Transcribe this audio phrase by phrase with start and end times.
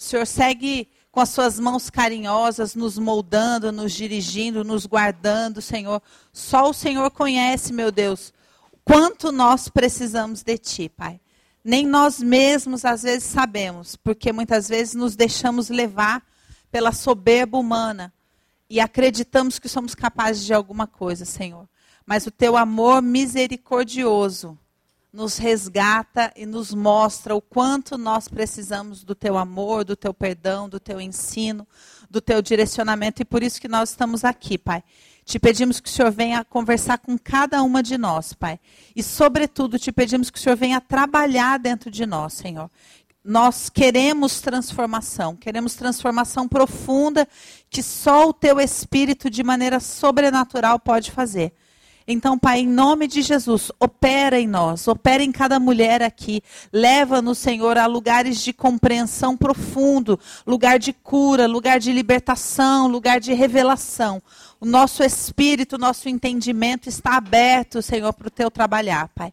[0.00, 6.00] O Senhor segue com as suas mãos carinhosas, nos moldando, nos dirigindo, nos guardando, Senhor.
[6.32, 8.32] Só o Senhor conhece, meu Deus,
[8.82, 11.20] quanto nós precisamos de Ti, Pai.
[11.62, 16.24] Nem nós mesmos às vezes sabemos, porque muitas vezes nos deixamos levar
[16.72, 18.10] pela soberba humana
[18.70, 21.68] e acreditamos que somos capazes de alguma coisa, Senhor.
[22.06, 24.58] Mas o Teu amor misericordioso
[25.12, 30.68] nos resgata e nos mostra o quanto nós precisamos do teu amor, do teu perdão,
[30.68, 31.66] do teu ensino,
[32.08, 34.82] do teu direcionamento e por isso que nós estamos aqui, Pai.
[35.24, 38.58] Te pedimos que o Senhor venha conversar com cada uma de nós, Pai.
[38.96, 42.70] E, sobretudo, te pedimos que o Senhor venha trabalhar dentro de nós, Senhor.
[43.22, 47.28] Nós queremos transformação, queremos transformação profunda
[47.68, 51.52] que só o Teu Espírito, de maneira sobrenatural, pode fazer.
[52.12, 56.42] Então, Pai, em nome de Jesus, opera em nós, opera em cada mulher aqui.
[56.72, 63.32] Leva-nos, Senhor, a lugares de compreensão profundo, lugar de cura, lugar de libertação, lugar de
[63.32, 64.20] revelação.
[64.60, 69.32] O nosso espírito, o nosso entendimento está aberto, Senhor, para o teu trabalhar, Pai.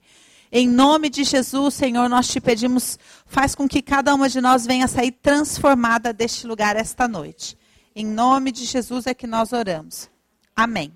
[0.52, 4.68] Em nome de Jesus, Senhor, nós te pedimos, faz com que cada uma de nós
[4.68, 7.58] venha sair transformada deste lugar esta noite.
[7.96, 10.12] Em nome de Jesus é que nós oramos.
[10.56, 10.94] Amém.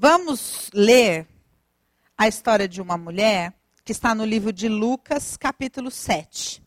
[0.00, 1.26] Vamos ler
[2.16, 3.52] a história de uma mulher
[3.84, 6.62] que está no livro de Lucas, capítulo 7.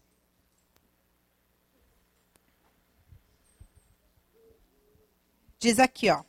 [5.58, 6.26] Diz aqui, ó.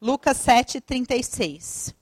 [0.00, 1.92] Lucas 7, 36.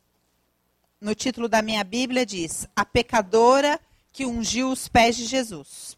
[1.00, 3.80] No título da minha Bíblia diz: A pecadora
[4.12, 5.96] que ungiu os pés de Jesus.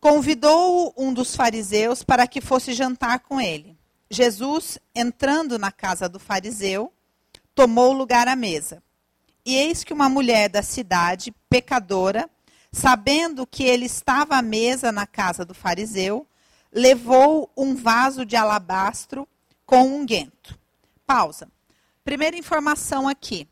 [0.00, 3.75] Convidou um dos fariseus para que fosse jantar com ele.
[4.10, 6.92] Jesus, entrando na casa do fariseu,
[7.54, 8.82] tomou lugar à mesa.
[9.44, 12.28] E eis que uma mulher da cidade, pecadora,
[12.72, 16.26] sabendo que ele estava à mesa na casa do fariseu,
[16.72, 19.26] levou um vaso de alabastro
[19.64, 20.58] com unguento.
[21.06, 21.48] Pausa.
[22.04, 23.48] Primeira informação aqui.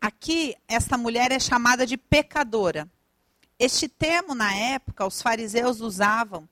[0.00, 2.88] Aqui, esta mulher é chamada de pecadora.
[3.58, 6.48] Este termo, na época, os fariseus usavam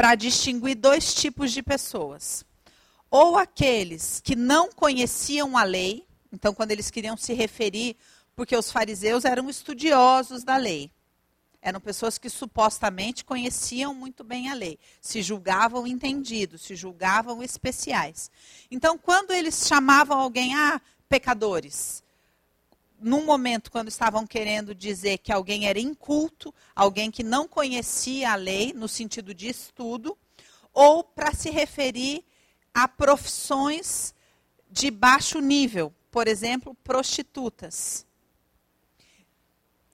[0.00, 2.42] para distinguir dois tipos de pessoas.
[3.10, 7.98] Ou aqueles que não conheciam a lei, então, quando eles queriam se referir,
[8.34, 10.90] porque os fariseus eram estudiosos da lei.
[11.60, 18.30] Eram pessoas que supostamente conheciam muito bem a lei, se julgavam entendidos, se julgavam especiais.
[18.70, 22.02] Então, quando eles chamavam alguém, ah, pecadores,
[23.00, 28.36] num momento quando estavam querendo dizer que alguém era inculto, alguém que não conhecia a
[28.36, 30.16] lei no sentido de estudo,
[30.72, 32.24] ou para se referir
[32.72, 34.14] a profissões
[34.70, 38.06] de baixo nível, por exemplo, prostitutas.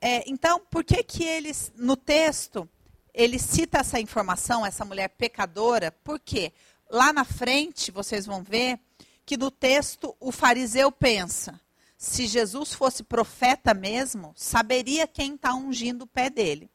[0.01, 2.69] É, então, por que que eles no texto
[3.15, 5.91] ele cita essa informação, essa mulher pecadora?
[6.05, 6.53] Porque
[6.91, 8.79] lá na frente vocês vão ver
[9.25, 11.59] que no texto o fariseu pensa:
[11.97, 16.71] se Jesus fosse profeta mesmo, saberia quem está ungindo o pé dele.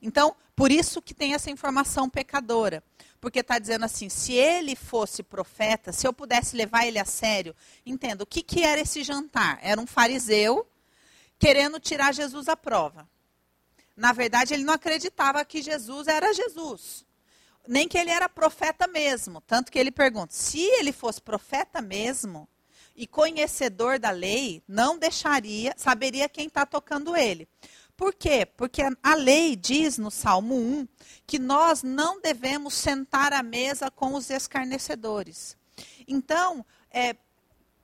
[0.00, 2.82] Então, por isso que tem essa informação pecadora.
[3.20, 7.54] Porque está dizendo assim: se ele fosse profeta, se eu pudesse levar ele a sério,
[7.86, 9.60] entenda, o que, que era esse jantar?
[9.62, 10.66] Era um fariseu
[11.38, 13.08] querendo tirar Jesus à prova.
[13.96, 17.04] Na verdade, ele não acreditava que Jesus era Jesus.
[17.66, 19.40] Nem que ele era profeta mesmo.
[19.42, 22.48] Tanto que ele pergunta: se ele fosse profeta mesmo,
[22.94, 27.48] e conhecedor da lei não deixaria, saberia quem está tocando ele.
[27.96, 28.46] Por quê?
[28.46, 30.88] Porque a lei diz no Salmo 1
[31.26, 35.56] que nós não devemos sentar à mesa com os escarnecedores.
[36.08, 37.14] Então, é,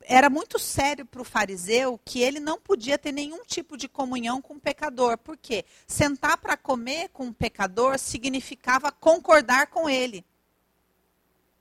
[0.03, 4.43] era muito sério para o fariseu que ele não podia ter nenhum tipo de comunhão
[4.43, 5.19] com o pecador.
[5.19, 5.65] Por quê?
[5.87, 10.25] Sentar para comer com o pecador significava concordar com ele.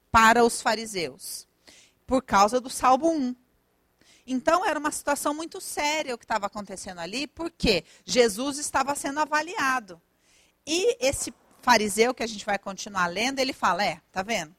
[0.10, 1.47] Para os fariseus
[2.08, 3.36] por causa do Salmo 1.
[4.26, 9.20] Então era uma situação muito séria o que estava acontecendo ali, porque Jesus estava sendo
[9.20, 10.02] avaliado.
[10.66, 14.56] E esse fariseu que a gente vai continuar lendo, ele fala: é, tá vendo?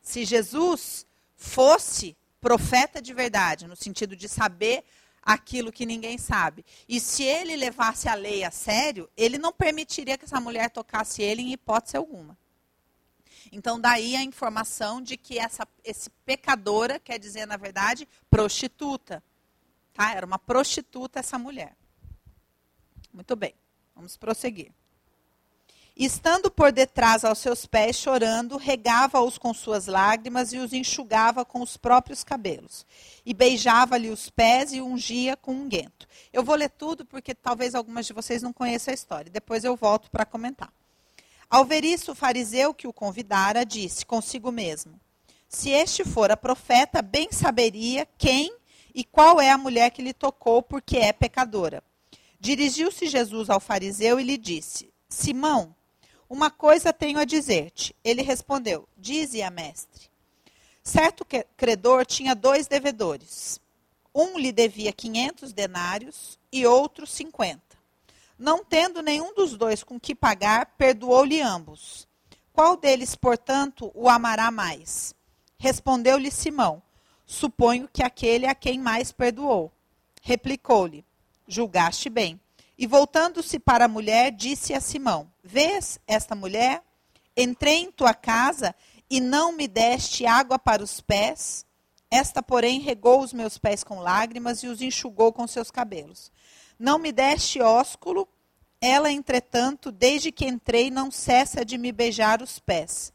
[0.00, 1.06] Se Jesus
[1.36, 4.84] fosse profeta de verdade, no sentido de saber
[5.22, 10.18] aquilo que ninguém sabe, e se ele levasse a lei a sério, ele não permitiria
[10.18, 12.36] que essa mulher tocasse ele em hipótese alguma.
[13.52, 19.22] Então, daí a informação de que essa esse pecadora quer dizer, na verdade, prostituta.
[19.92, 20.14] Tá?
[20.14, 21.76] Era uma prostituta essa mulher.
[23.12, 23.54] Muito bem,
[23.94, 24.72] vamos prosseguir.
[25.94, 31.60] Estando por detrás aos seus pés, chorando, regava-os com suas lágrimas e os enxugava com
[31.60, 32.86] os próprios cabelos.
[33.26, 36.08] E beijava-lhe os pés e ungia com unguento.
[36.32, 39.30] Eu vou ler tudo porque talvez algumas de vocês não conheçam a história.
[39.30, 40.72] Depois eu volto para comentar.
[41.52, 44.98] Ao ver isso, o fariseu que o convidara disse consigo mesmo:
[45.46, 48.56] Se este fora profeta, bem saberia quem
[48.94, 51.84] e qual é a mulher que lhe tocou, porque é pecadora.
[52.40, 55.76] Dirigiu-se Jesus ao fariseu e lhe disse: Simão,
[56.26, 57.94] uma coisa tenho a dizer-te.
[58.02, 60.08] Ele respondeu: Dize-a, mestre.
[60.82, 61.22] Certo
[61.54, 63.60] credor tinha dois devedores.
[64.14, 67.60] Um lhe devia 500 denários e outro 50.
[68.38, 72.08] Não tendo nenhum dos dois com que pagar, perdoou-lhe ambos.
[72.52, 75.14] Qual deles, portanto, o amará mais?
[75.58, 76.82] Respondeu-lhe Simão:
[77.24, 79.70] Suponho que aquele a quem mais perdoou.
[80.20, 81.04] Replicou-lhe:
[81.46, 82.40] Julgaste bem.
[82.76, 86.82] E voltando-se para a mulher, disse a Simão: Vês esta mulher?
[87.36, 88.74] Entrei em tua casa
[89.08, 91.64] e não me deste água para os pés.
[92.10, 96.31] Esta, porém, regou os meus pés com lágrimas e os enxugou com seus cabelos.
[96.82, 98.28] Não me deste ósculo.
[98.80, 103.12] Ela, entretanto, desde que entrei, não cessa de me beijar os pés.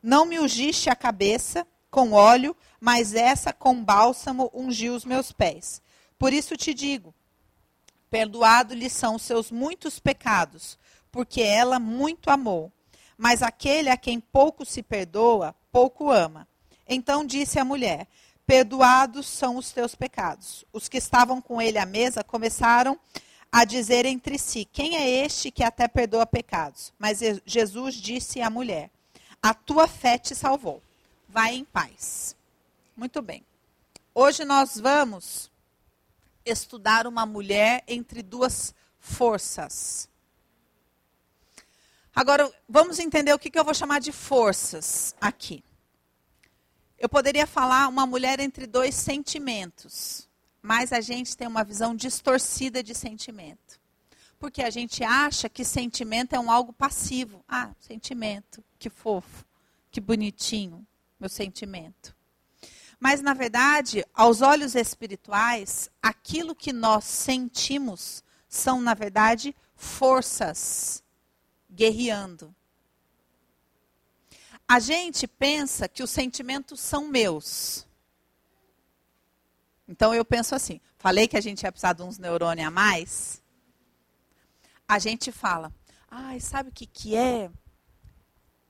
[0.00, 5.82] Não me ungiste a cabeça com óleo, mas essa com bálsamo ungiu os meus pés.
[6.16, 7.12] Por isso te digo:
[8.08, 10.78] Perdoado-lhe são os seus muitos pecados,
[11.10, 12.70] porque ela muito amou.
[13.16, 16.46] Mas aquele a quem pouco se perdoa, pouco ama.
[16.86, 18.06] Então disse a mulher:
[18.48, 20.64] Perdoados são os teus pecados.
[20.72, 22.98] Os que estavam com ele à mesa começaram
[23.52, 26.90] a dizer entre si: Quem é este que até perdoa pecados?
[26.98, 28.90] Mas Jesus disse à mulher:
[29.42, 30.82] A tua fé te salvou.
[31.28, 32.34] Vai em paz.
[32.96, 33.44] Muito bem.
[34.14, 35.50] Hoje nós vamos
[36.42, 40.08] estudar uma mulher entre duas forças.
[42.16, 45.62] Agora, vamos entender o que, que eu vou chamar de forças aqui.
[46.98, 50.28] Eu poderia falar uma mulher entre dois sentimentos,
[50.60, 53.80] mas a gente tem uma visão distorcida de sentimento.
[54.36, 57.44] Porque a gente acha que sentimento é um algo passivo.
[57.48, 59.44] Ah, sentimento, que fofo,
[59.90, 60.84] que bonitinho,
[61.20, 62.16] meu sentimento.
[62.98, 71.02] Mas, na verdade, aos olhos espirituais, aquilo que nós sentimos são, na verdade, forças
[71.70, 72.52] guerreando.
[74.68, 77.86] A gente pensa que os sentimentos são meus.
[79.88, 83.42] Então eu penso assim: falei que a gente ia precisar de uns neurônios a mais.
[84.86, 85.72] A gente fala,
[86.10, 87.50] ai, sabe o que, que é?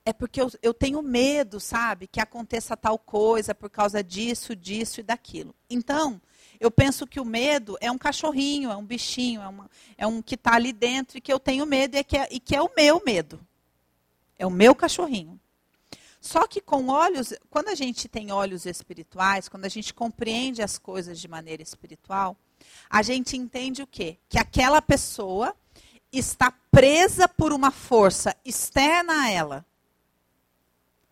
[0.09, 5.01] é porque eu, eu tenho medo, sabe, que aconteça tal coisa por causa disso, disso
[5.01, 5.55] e daquilo.
[5.69, 6.19] Então,
[6.59, 10.23] eu penso que o medo é um cachorrinho, é um bichinho, é, uma, é um
[10.23, 12.63] que está ali dentro e que eu tenho medo e que, é, e que é
[12.63, 13.39] o meu medo.
[14.39, 15.39] É o meu cachorrinho.
[16.21, 20.77] Só que com olhos, quando a gente tem olhos espirituais, quando a gente compreende as
[20.79, 22.37] coisas de maneira espiritual,
[22.91, 24.19] a gente entende o quê?
[24.29, 25.55] Que aquela pessoa
[26.13, 29.67] está presa por uma força externa a ela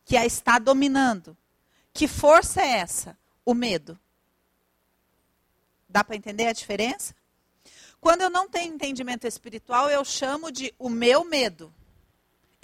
[0.04, 1.36] que a está dominando.
[1.92, 3.18] Que força é essa?
[3.44, 3.98] O medo.
[5.88, 7.14] Dá para entender a diferença?
[8.00, 11.72] Quando eu não tenho entendimento espiritual, eu chamo de o meu medo.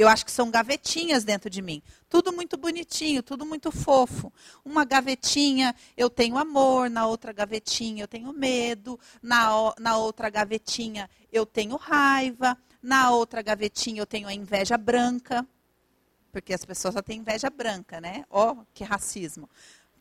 [0.02, 1.81] Eu acho que são gavetinhas dentro de mim.
[2.08, 4.32] Tudo muito bonitinho, tudo muito fofo.
[4.64, 11.08] Uma gavetinha eu tenho amor, na outra gavetinha eu tenho medo, na, na outra gavetinha
[11.32, 15.46] eu tenho raiva, na outra gavetinha eu tenho a inveja branca.
[16.32, 18.24] Porque as pessoas só têm inveja branca, né?
[18.29, 19.48] Ó, oh, que racismo.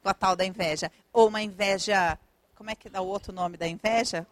[0.01, 0.91] Com a tal da inveja.
[1.13, 2.17] Ou uma inveja.
[2.55, 4.25] Como é que dá o outro nome da inveja?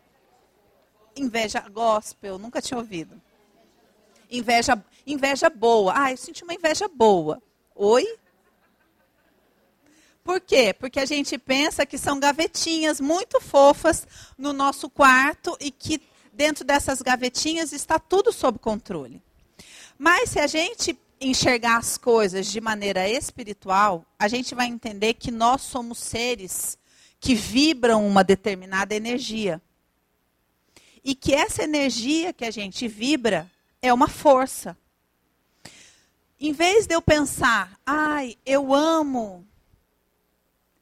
[1.16, 3.22] Inveja gospel, nunca tinha ouvido.
[4.30, 5.94] Inveja, inveja boa.
[5.96, 7.42] Ah, eu senti uma inveja boa.
[7.76, 8.06] Oi?
[10.24, 10.74] Por quê?
[10.74, 14.08] Porque a gente pensa que são gavetinhas muito fofas
[14.38, 19.22] no nosso quarto e que dentro dessas gavetinhas está tudo sob controle.
[19.98, 25.32] Mas se a gente enxergar as coisas de maneira espiritual, a gente vai entender que
[25.32, 26.78] nós somos seres
[27.20, 29.62] que vibram uma determinada energia.
[31.04, 33.50] E que essa energia que a gente vibra
[33.82, 34.78] é uma força.
[36.40, 39.46] Em vez de eu pensar, ai, eu amo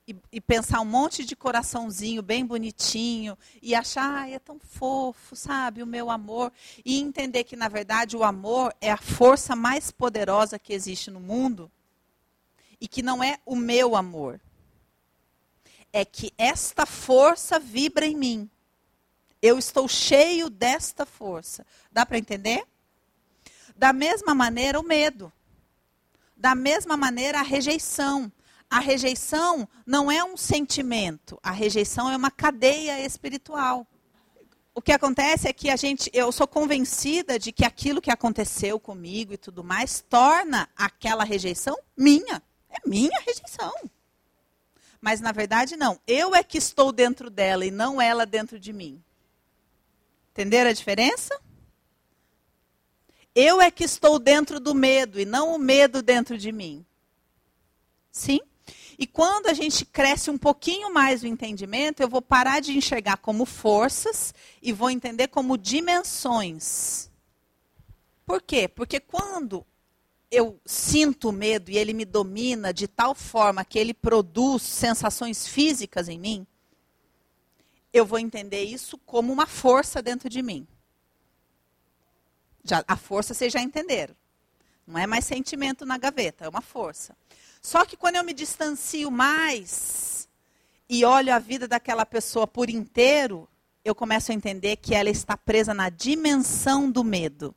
[0.07, 5.35] e, e, pensar um monte de coraçãozinho bem bonitinho e achar, ah, é tão fofo,
[5.35, 6.53] sabe, o meu amor.
[6.85, 11.19] E entender que, na verdade, o amor é a força mais poderosa que existe no
[11.19, 11.69] mundo
[12.79, 14.39] e que não é o meu amor.
[15.91, 18.49] É que esta força vibra em mim.
[19.41, 21.65] Eu estou cheio desta força.
[21.91, 22.65] Dá para entender?
[23.77, 25.31] Da mesma maneira, o medo.
[26.35, 28.31] Da mesma maneira, a rejeição.
[28.69, 33.87] A rejeição não é um sentimento, a rejeição é uma cadeia espiritual.
[34.75, 38.79] O que acontece é que a gente, eu sou convencida de que aquilo que aconteceu
[38.79, 42.43] comigo e tudo mais torna aquela rejeição minha.
[42.69, 43.73] É minha rejeição.
[44.99, 45.99] Mas na verdade não.
[46.05, 49.01] Eu é que estou dentro dela e não ela dentro de mim.
[50.31, 51.39] Entenderam a diferença?
[53.39, 56.83] Eu é que estou dentro do medo e não o medo dentro de mim.
[58.11, 58.39] Sim?
[58.97, 63.17] E quando a gente cresce um pouquinho mais o entendimento, eu vou parar de enxergar
[63.17, 67.11] como forças e vou entender como dimensões.
[68.25, 68.67] Por quê?
[68.67, 69.63] Porque quando
[70.31, 76.09] eu sinto medo e ele me domina de tal forma que ele produz sensações físicas
[76.09, 76.47] em mim,
[77.93, 80.67] eu vou entender isso como uma força dentro de mim.
[82.67, 84.15] Já, a força vocês já entenderam.
[84.85, 87.15] Não é mais sentimento na gaveta, é uma força.
[87.61, 90.27] Só que quando eu me distancio mais
[90.89, 93.47] e olho a vida daquela pessoa por inteiro,
[93.83, 97.55] eu começo a entender que ela está presa na dimensão do medo.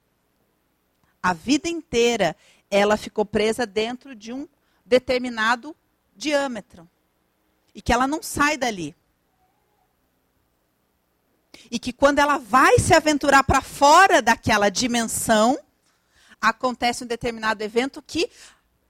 [1.22, 2.36] A vida inteira
[2.70, 4.48] ela ficou presa dentro de um
[4.86, 5.74] determinado
[6.16, 6.88] diâmetro.
[7.74, 8.94] E que ela não sai dali.
[11.70, 15.58] E que quando ela vai se aventurar para fora daquela dimensão,
[16.40, 18.30] acontece um determinado evento que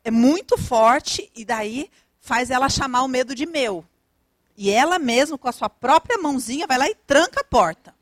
[0.04, 3.84] é muito forte e daí faz ela chamar o medo de meu.
[4.56, 7.94] E ela mesma, com a sua própria mãozinha, vai lá e tranca a porta.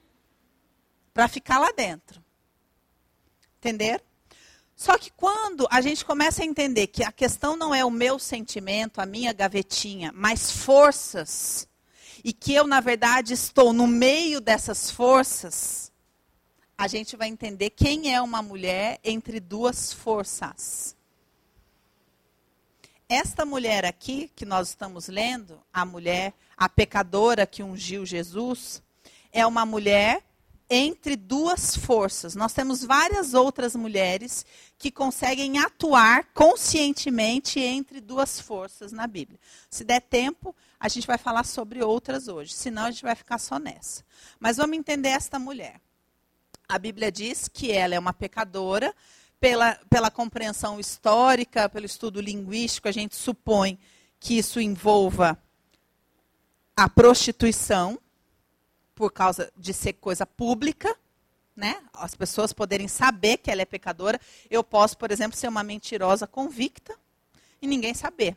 [1.14, 2.22] Para ficar lá dentro.
[3.58, 4.02] Entenderam?
[4.74, 8.18] Só que quando a gente começa a entender que a questão não é o meu
[8.18, 11.67] sentimento, a minha gavetinha, mas forças,
[12.24, 15.92] e que eu, na verdade, estou no meio dessas forças,
[16.76, 20.96] a gente vai entender quem é uma mulher entre duas forças.
[23.08, 28.82] Esta mulher aqui, que nós estamos lendo, a mulher, a pecadora que ungiu Jesus,
[29.32, 30.22] é uma mulher
[30.70, 32.34] entre duas forças.
[32.34, 34.44] Nós temos várias outras mulheres
[34.78, 39.40] que conseguem atuar conscientemente entre duas forças na Bíblia.
[39.70, 43.38] Se der tempo, a gente vai falar sobre outras hoje, senão a gente vai ficar
[43.38, 44.04] só nessa.
[44.38, 45.80] Mas vamos entender esta mulher.
[46.68, 48.94] A Bíblia diz que ela é uma pecadora,
[49.40, 53.78] pela, pela compreensão histórica, pelo estudo linguístico, a gente supõe
[54.20, 55.40] que isso envolva
[56.76, 57.98] a prostituição,
[58.94, 60.92] por causa de ser coisa pública,
[61.54, 61.80] né?
[61.92, 64.20] As pessoas poderem saber que ela é pecadora.
[64.50, 66.96] Eu posso, por exemplo, ser uma mentirosa convicta
[67.62, 68.36] e ninguém saber.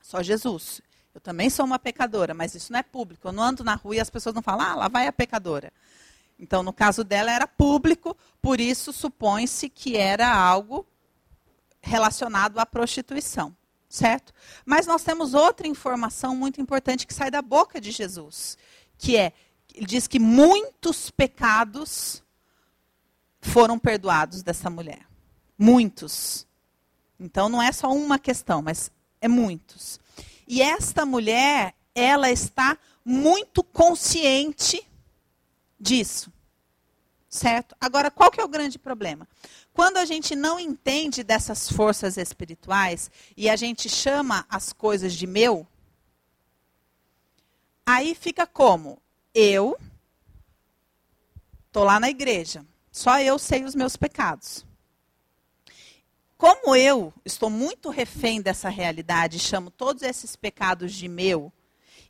[0.00, 0.80] Só Jesus.
[1.14, 3.28] Eu também sou uma pecadora, mas isso não é público.
[3.28, 5.72] Eu não ando na rua e as pessoas não falam, ah, lá vai a pecadora.
[6.38, 10.84] Então, no caso dela, era público, por isso supõe-se que era algo
[11.80, 13.54] relacionado à prostituição,
[13.88, 14.32] certo?
[14.64, 18.58] Mas nós temos outra informação muito importante que sai da boca de Jesus,
[18.98, 19.32] que é
[19.74, 22.22] ele diz que muitos pecados
[23.40, 25.04] foram perdoados dessa mulher.
[25.58, 26.46] Muitos.
[27.18, 28.90] Então não é só uma questão, mas
[29.20, 29.98] é muitos.
[30.46, 34.86] E esta mulher, ela está muito consciente
[35.78, 36.32] disso.
[37.28, 37.74] Certo?
[37.80, 39.28] Agora, qual que é o grande problema?
[39.72, 45.26] Quando a gente não entende dessas forças espirituais e a gente chama as coisas de
[45.26, 45.66] meu,
[47.84, 49.02] aí fica como?
[49.34, 49.76] eu
[51.66, 54.64] estou lá na igreja, só eu sei os meus pecados.
[56.44, 61.50] Como eu estou muito refém dessa realidade, chamo todos esses pecados de meu,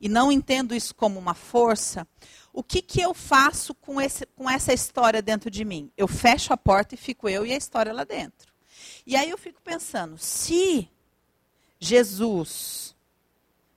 [0.01, 2.05] e não entendo isso como uma força,
[2.53, 5.89] o que, que eu faço com, esse, com essa história dentro de mim?
[5.97, 8.53] Eu fecho a porta e fico eu e a história lá dentro.
[9.07, 10.91] E aí eu fico pensando, se
[11.79, 12.97] Jesus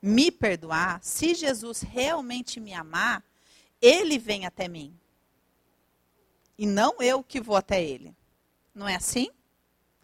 [0.01, 3.23] me perdoar, se Jesus realmente me amar,
[3.79, 4.91] ele vem até mim.
[6.57, 8.17] E não eu que vou até ele.
[8.73, 9.29] Não é assim?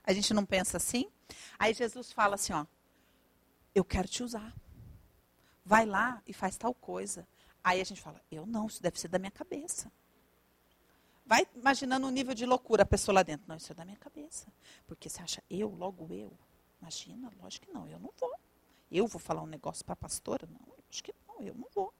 [0.04, 1.10] A gente não pensa assim?
[1.58, 2.66] Aí Jesus fala assim, ó,
[3.74, 4.54] eu quero te usar.
[5.66, 7.28] Vai lá e faz tal coisa.
[7.64, 9.92] Aí a gente fala, eu não, isso deve ser da minha cabeça.
[11.26, 13.46] Vai imaginando o nível de loucura a pessoa lá dentro.
[13.48, 14.48] Não, isso é da minha cabeça.
[14.86, 16.32] Porque você acha eu, logo eu.
[16.82, 18.34] Imagina, lógico que não, eu não vou.
[18.92, 20.48] Eu vou falar um negócio para a pastora?
[20.52, 21.94] Não, acho que não, eu não vou.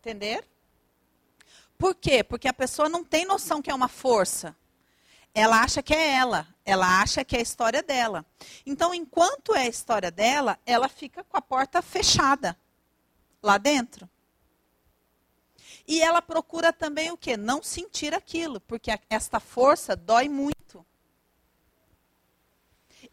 [0.00, 0.46] Entender?
[1.78, 2.22] Por quê?
[2.22, 4.54] Porque a pessoa não tem noção que é uma força.
[5.34, 6.46] Ela acha que é ela.
[6.64, 8.24] Ela acha que é a história dela.
[8.64, 12.56] Então, enquanto é a história dela, ela fica com a porta fechada
[13.42, 14.08] lá dentro.
[15.86, 17.36] E ela procura também o quê?
[17.36, 20.86] Não sentir aquilo, porque esta força dói muito.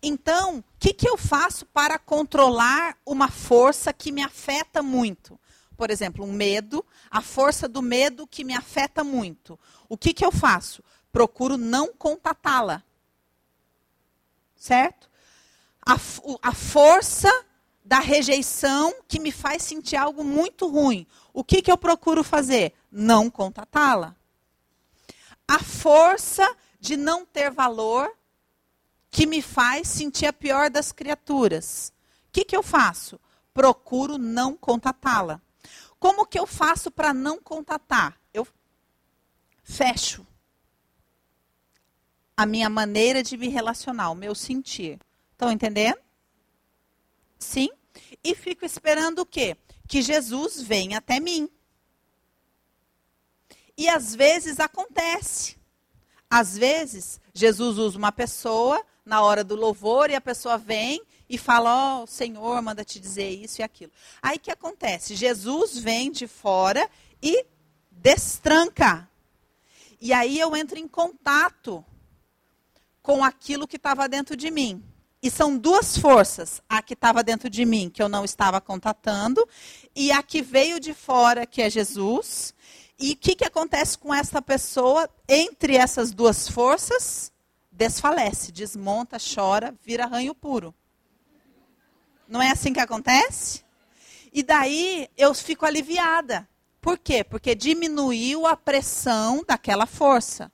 [0.02, 5.40] Então, o que, que eu faço para controlar uma força que me afeta muito?
[5.76, 9.60] Por exemplo, um medo, a força do medo que me afeta muito.
[9.90, 10.84] O que, que eu faço?
[11.12, 12.84] Procuro não contatá-la.
[14.56, 15.10] Certo?
[15.86, 15.96] A,
[16.42, 17.30] a força
[17.84, 21.06] da rejeição que me faz sentir algo muito ruim.
[21.34, 22.74] O que, que eu procuro fazer?
[22.92, 24.16] Não contatá-la.
[25.48, 28.10] A força de não ter valor
[29.10, 31.92] que me faz sentir a pior das criaturas.
[32.28, 33.20] O que, que eu faço?
[33.54, 35.42] Procuro não contatá-la.
[36.00, 38.18] Como que eu faço para não contatar?
[38.34, 38.48] Eu
[39.64, 40.26] fecho
[42.42, 45.00] a minha maneira de me relacionar, o meu sentir.
[45.32, 46.00] Estão entendendo?
[47.38, 47.70] Sim?
[48.24, 49.56] E fico esperando o quê?
[49.88, 51.48] Que Jesus venha até mim.
[53.78, 55.56] E às vezes acontece.
[56.28, 61.38] Às vezes, Jesus usa uma pessoa na hora do louvor e a pessoa vem e
[61.38, 63.92] fala: Ó, oh, Senhor manda te dizer isso e aquilo.
[64.20, 65.14] Aí que acontece?
[65.14, 66.90] Jesus vem de fora
[67.22, 67.46] e
[67.92, 69.08] destranca.
[70.00, 71.86] E aí eu entro em contato
[73.02, 74.84] com aquilo que estava dentro de mim.
[75.22, 79.48] E são duas forças: a que estava dentro de mim, que eu não estava contatando,
[79.96, 82.54] e a que veio de fora, que é Jesus.
[82.98, 87.32] E o que, que acontece com essa pessoa entre essas duas forças?
[87.72, 90.74] Desfalece, desmonta, chora, vira ranho puro.
[92.28, 93.64] Não é assim que acontece?
[94.32, 96.48] E daí eu fico aliviada.
[96.80, 97.24] Por quê?
[97.24, 100.52] Porque diminuiu a pressão daquela força.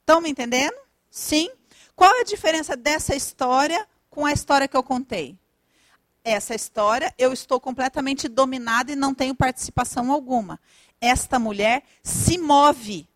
[0.00, 0.76] Estão me entendendo?
[1.10, 1.50] Sim?
[1.96, 5.36] Qual é a diferença dessa história com a história que eu contei?
[6.22, 10.60] Essa história, eu estou completamente dominada e não tenho participação alguma.
[11.00, 13.08] Esta mulher se move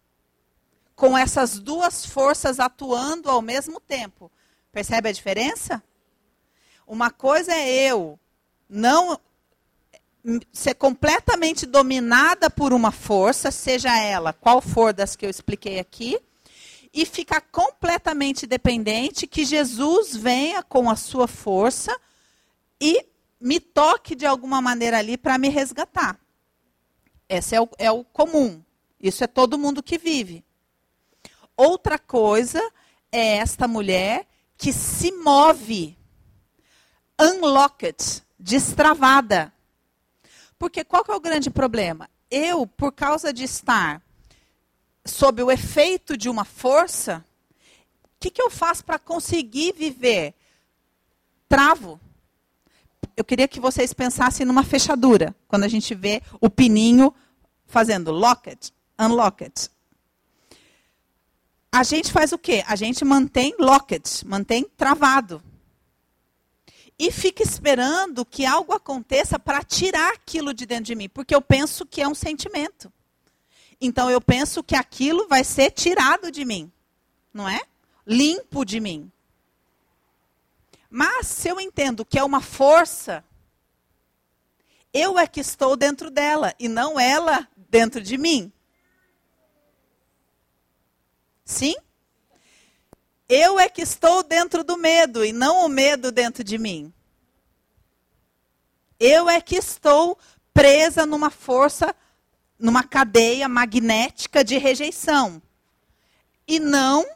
[0.97, 4.31] com essas duas forças atuando ao mesmo tempo.
[4.73, 5.83] Percebe a diferença?
[6.87, 8.19] Uma coisa é eu
[8.69, 9.19] não
[10.53, 16.19] ser completamente dominada por uma força, seja ela qual for das que eu expliquei aqui,
[16.95, 21.95] e ficar completamente dependente que Jesus venha com a sua força
[22.81, 23.05] e
[23.41, 26.17] me toque de alguma maneira ali para me resgatar.
[27.29, 28.63] Esse é o, é o comum.
[29.01, 30.45] Isso é todo mundo que vive.
[31.57, 32.63] Outra coisa
[33.11, 35.99] é esta mulher que se move
[37.21, 39.53] unlocked, destravada.
[40.59, 42.09] Porque qual que é o grande problema?
[42.31, 44.04] Eu, por causa de estar
[45.05, 47.25] sob o efeito de uma força,
[48.05, 50.35] o que, que eu faço para conseguir viver?
[51.49, 52.01] Travo.
[53.17, 57.15] Eu queria que vocês pensassem numa fechadura, quando a gente vê o pininho
[57.67, 59.71] fazendo locket, unlocked.
[61.71, 62.65] A gente faz o quê?
[62.67, 65.43] A gente mantém locket, mantém travado.
[66.97, 71.43] E fica esperando que algo aconteça para tirar aquilo de dentro de mim, porque eu
[71.43, 72.93] penso que é um sentimento.
[73.81, 76.71] Então eu penso que aquilo vai ser tirado de mim,
[77.33, 77.61] não é?
[78.07, 79.11] Limpo de mim.
[80.91, 83.25] Mas se eu entendo que é uma força,
[84.93, 88.53] eu é que estou dentro dela e não ela dentro de mim.
[91.45, 91.75] Sim?
[93.29, 96.93] Eu é que estou dentro do medo e não o medo dentro de mim.
[99.01, 100.17] Eu é que estou
[100.53, 101.95] presa numa força
[102.59, 105.43] numa cadeia magnética de rejeição.
[106.47, 107.07] E não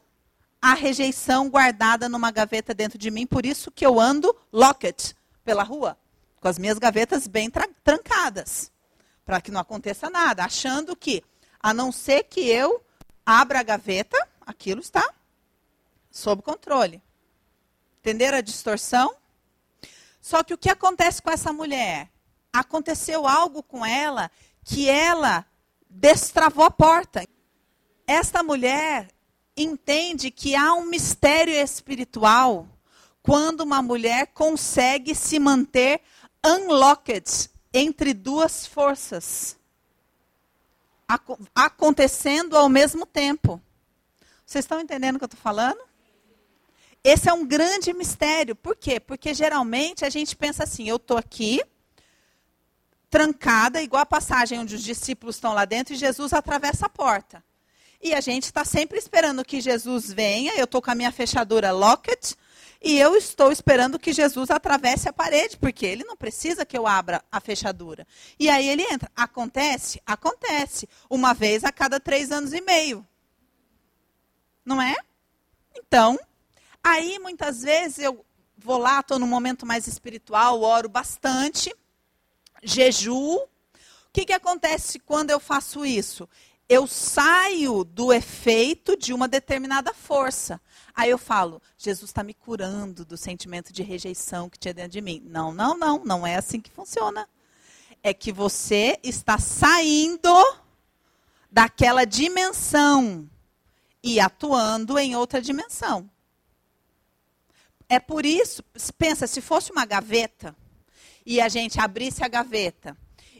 [0.60, 5.12] a rejeição guardada numa gaveta dentro de mim, por isso que eu ando locket
[5.44, 5.96] pela rua,
[6.40, 8.72] com as minhas gavetas bem tra trancadas,
[9.24, 11.22] para que não aconteça nada, achando que,
[11.60, 12.82] a não ser que eu
[13.24, 15.08] abra a gaveta, aquilo está
[16.10, 17.00] sob controle.
[18.00, 19.14] Entenderam a distorção?
[20.20, 22.10] Só que o que acontece com essa mulher?
[22.52, 24.30] Aconteceu algo com ela
[24.68, 25.46] que ela
[25.88, 27.26] destravou a porta.
[28.06, 29.08] Esta mulher
[29.56, 32.68] entende que há um mistério espiritual
[33.22, 36.02] quando uma mulher consegue se manter
[36.44, 39.56] unlocked entre duas forças
[41.54, 43.60] acontecendo ao mesmo tempo.
[44.44, 45.80] Vocês estão entendendo o que eu estou falando?
[47.02, 48.54] Esse é um grande mistério.
[48.54, 49.00] Por quê?
[49.00, 51.62] Porque geralmente a gente pensa assim: eu estou aqui,
[53.10, 57.42] trancada, igual a passagem onde os discípulos estão lá dentro e Jesus atravessa a porta.
[58.00, 60.54] E a gente está sempre esperando que Jesus venha.
[60.56, 62.34] Eu estou com a minha fechadura locket.
[62.80, 66.86] E eu estou esperando que Jesus atravesse a parede, porque ele não precisa que eu
[66.86, 68.06] abra a fechadura.
[68.38, 69.10] E aí ele entra.
[69.16, 70.00] Acontece?
[70.06, 70.88] Acontece.
[71.10, 73.04] Uma vez a cada três anos e meio.
[74.64, 74.94] Não é?
[75.76, 76.16] Então,
[76.84, 78.24] aí muitas vezes eu
[78.56, 81.74] vou lá, estou num momento mais espiritual, oro bastante,
[82.62, 83.36] jejuo.
[83.36, 83.48] O
[84.12, 86.28] que, que acontece quando eu faço isso?
[86.68, 90.60] eu saio do efeito de uma determinada força.
[90.94, 95.00] Aí eu falo, Jesus está me curando do sentimento de rejeição que tinha dentro de
[95.00, 95.22] mim.
[95.24, 97.26] Não, não, não, não é assim que funciona.
[98.02, 100.30] É que você está saindo
[101.50, 103.28] daquela dimensão
[104.02, 106.08] e atuando em outra dimensão.
[107.88, 108.62] É por isso,
[108.98, 110.54] pensa, se fosse uma gaveta
[111.24, 112.96] e a gente abrisse a gaveta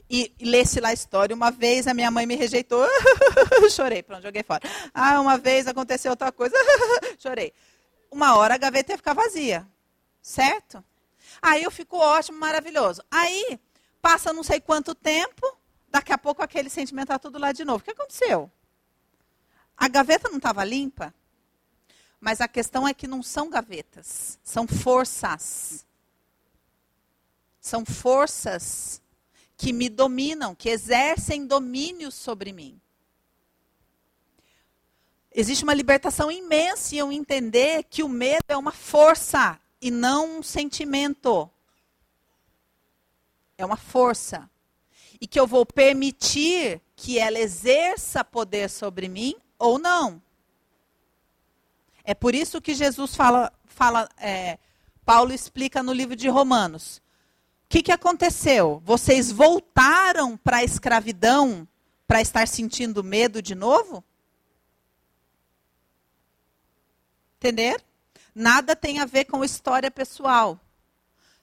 [0.09, 1.35] e, lesse lá a história.
[1.35, 2.85] Uma vez a minha mãe me rejeitou,
[3.69, 4.61] chorei, pronto, joguei fora.
[4.93, 6.55] Ah, uma vez aconteceu outra coisa,
[7.19, 7.53] chorei.
[8.11, 9.67] Uma hora a gaveta ia ficar vazia,
[10.21, 10.83] certo?
[11.41, 13.03] Aí eu fico ótimo, maravilhoso.
[13.11, 13.59] Aí,
[14.01, 15.45] passa não sei quanto tempo,
[15.89, 17.79] daqui a pouco aquele sentimento está tudo lá de novo.
[17.79, 18.51] O que aconteceu?
[19.77, 21.13] A gaveta não estava limpa?
[22.19, 25.85] Mas a questão é que não são gavetas, são forças.
[27.59, 29.01] São forças
[29.57, 32.79] que me dominam, que exercem domínio sobre mim.
[35.31, 40.39] Existe uma libertação imensa em eu entender que o medo é uma força e não
[40.39, 41.49] um sentimento.
[43.57, 44.49] É uma força.
[45.19, 50.21] E que eu vou permitir que ela exerça poder sobre mim ou não.
[52.03, 54.57] É por isso que Jesus fala, fala é,
[55.05, 57.01] Paulo explica no livro de Romanos
[57.69, 58.81] que, que aconteceu?
[58.83, 61.67] Vocês voltaram para a escravidão
[62.07, 64.03] para estar sentindo medo de novo?
[67.37, 67.79] Entender?
[68.33, 70.59] Nada tem a ver com história pessoal.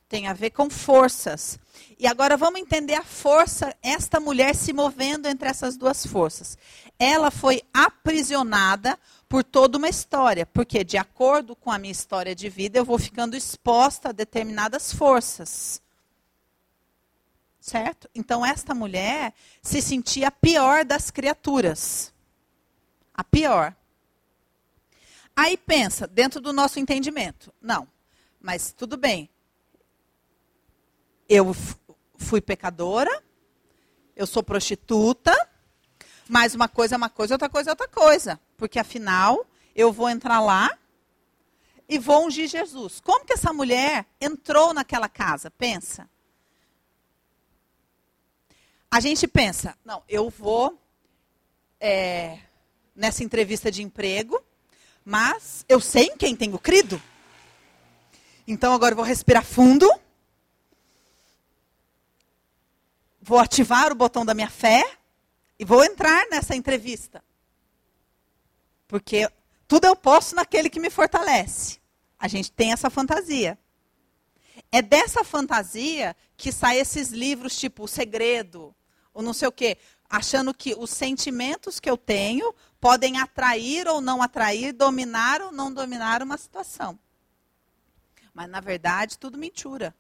[0.08, 1.60] Tem a ver com forças.
[1.96, 6.58] E agora vamos entender a força, esta mulher se movendo entre essas duas forças.
[6.98, 12.48] Ela foi aprisionada por toda uma história, porque de acordo com a minha história de
[12.48, 15.80] vida, eu vou ficando exposta a determinadas forças.
[17.66, 18.08] Certo?
[18.14, 22.14] Então, esta mulher se sentia a pior das criaturas.
[23.12, 23.74] A pior.
[25.34, 27.52] Aí pensa, dentro do nosso entendimento.
[27.60, 27.88] Não,
[28.40, 29.28] mas tudo bem.
[31.28, 31.52] Eu
[32.16, 33.20] fui pecadora,
[34.14, 35.34] eu sou prostituta,
[36.28, 38.40] mas uma coisa é uma coisa, outra coisa é outra coisa.
[38.56, 40.70] Porque afinal, eu vou entrar lá
[41.88, 43.00] e vou ungir Jesus.
[43.00, 45.50] Como que essa mulher entrou naquela casa?
[45.50, 46.08] Pensa
[48.90, 50.80] a gente pensa, não, eu vou
[51.80, 52.38] é,
[52.94, 54.42] nessa entrevista de emprego,
[55.04, 57.00] mas eu sei em quem tenho crido.
[58.46, 59.90] Então agora eu vou respirar fundo.
[63.20, 64.98] Vou ativar o botão da minha fé
[65.58, 67.22] e vou entrar nessa entrevista.
[68.86, 69.28] Porque
[69.66, 71.80] tudo eu posso naquele que me fortalece.
[72.18, 73.58] A gente tem essa fantasia.
[74.70, 78.74] É dessa fantasia que saem esses livros tipo O Segredo,
[79.12, 84.00] ou não sei o quê, achando que os sentimentos que eu tenho podem atrair ou
[84.00, 86.98] não atrair, dominar ou não dominar uma situação.
[88.34, 89.94] Mas na verdade, tudo mentira.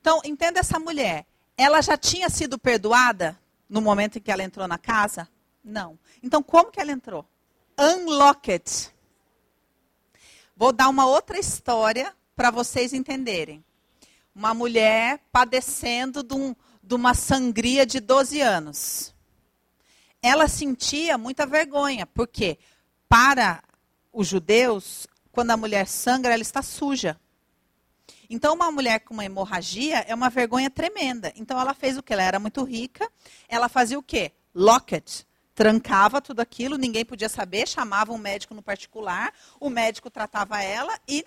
[0.00, 1.26] Então, entenda essa mulher.
[1.56, 5.28] Ela já tinha sido perdoada no momento em que ela entrou na casa?
[5.64, 5.98] Não.
[6.22, 7.26] Então, como que ela entrou?
[7.78, 8.94] Unlocked.
[10.56, 13.64] Vou dar uma outra história para vocês entenderem.
[14.36, 19.14] Uma mulher padecendo de um, de uma sangria de 12 anos.
[20.20, 22.58] Ela sentia muita vergonha, porque
[23.08, 23.64] para
[24.12, 27.18] os judeus, quando a mulher sangra, ela está suja.
[28.28, 31.32] Então, uma mulher com uma hemorragia é uma vergonha tremenda.
[31.34, 32.12] Então, ela fez o que?
[32.12, 33.10] Ela era muito rica.
[33.48, 34.32] Ela fazia o quê?
[34.54, 35.22] Locket.
[35.54, 41.00] Trancava tudo aquilo, ninguém podia saber, chamava um médico no particular, o médico tratava ela
[41.08, 41.24] e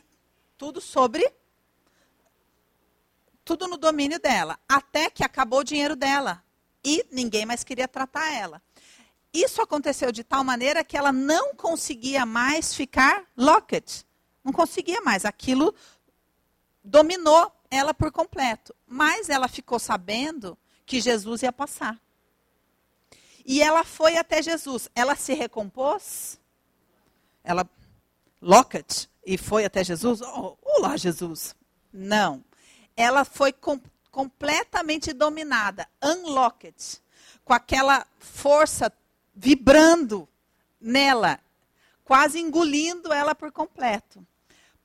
[0.56, 1.28] tudo sobre
[3.50, 6.44] tudo no domínio dela, até que acabou o dinheiro dela
[6.86, 8.62] e ninguém mais queria tratar ela.
[9.34, 14.06] Isso aconteceu de tal maneira que ela não conseguia mais ficar locked.
[14.44, 15.26] Não conseguia mais.
[15.26, 15.74] Aquilo
[16.84, 18.76] dominou ela por completo.
[18.86, 22.00] Mas ela ficou sabendo que Jesus ia passar.
[23.44, 24.92] E ela foi até Jesus.
[24.94, 26.40] Ela se recompôs.
[27.44, 27.68] Ela
[28.40, 30.22] locked e foi até Jesus.
[30.22, 31.56] Oh, olá, Jesus.
[31.92, 32.48] Não
[33.00, 33.80] ela foi com,
[34.12, 37.02] completamente dominada, unlocked,
[37.46, 38.92] com aquela força
[39.34, 40.28] vibrando
[40.82, 41.40] nela,
[42.04, 44.22] quase engolindo ela por completo.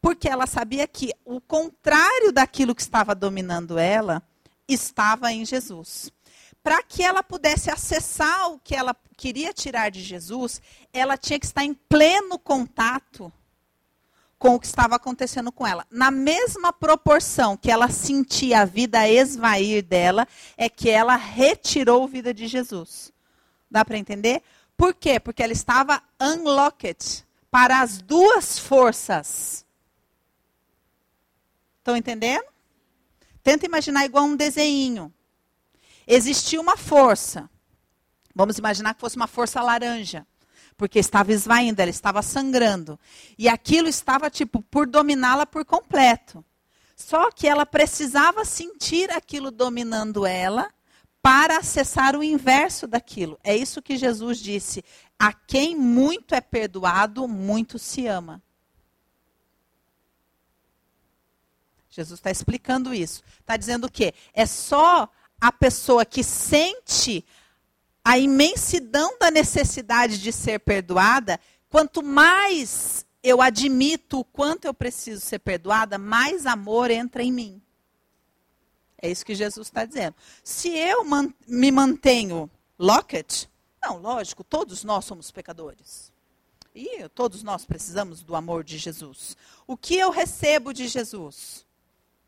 [0.00, 4.22] Porque ela sabia que o contrário daquilo que estava dominando ela
[4.68, 6.12] estava em Jesus.
[6.62, 11.46] Para que ela pudesse acessar o que ela queria tirar de Jesus, ela tinha que
[11.46, 13.33] estar em pleno contato
[14.38, 15.87] com o que estava acontecendo com ela.
[15.90, 22.07] Na mesma proporção que ela sentia a vida esvair dela, é que ela retirou a
[22.07, 23.12] vida de Jesus.
[23.70, 24.42] Dá para entender?
[24.77, 25.18] Por quê?
[25.18, 29.64] Porque ela estava unlocked para as duas forças.
[31.79, 32.47] Estão entendendo?
[33.42, 35.12] Tenta imaginar igual um desenho.
[36.07, 37.49] Existia uma força.
[38.35, 40.27] Vamos imaginar que fosse uma força laranja
[40.76, 42.98] porque estava esvaindo, ela estava sangrando.
[43.38, 46.44] E aquilo estava, tipo, por dominá-la por completo.
[46.96, 50.72] Só que ela precisava sentir aquilo dominando ela
[51.22, 53.38] para acessar o inverso daquilo.
[53.42, 54.84] É isso que Jesus disse:
[55.18, 58.42] a quem muito é perdoado, muito se ama.
[61.90, 63.22] Jesus está explicando isso.
[63.40, 64.12] Está dizendo o quê?
[64.32, 65.08] É só
[65.40, 67.24] a pessoa que sente
[68.04, 71.40] a imensidão da necessidade de ser perdoada,
[71.70, 77.62] quanto mais eu admito o quanto eu preciso ser perdoada, mais amor entra em mim.
[79.00, 80.14] É isso que Jesus está dizendo.
[80.42, 83.46] Se eu man me mantenho locket,
[83.82, 86.12] não, lógico, todos nós somos pecadores.
[86.74, 89.36] E todos nós precisamos do amor de Jesus.
[89.66, 91.64] O que eu recebo de Jesus?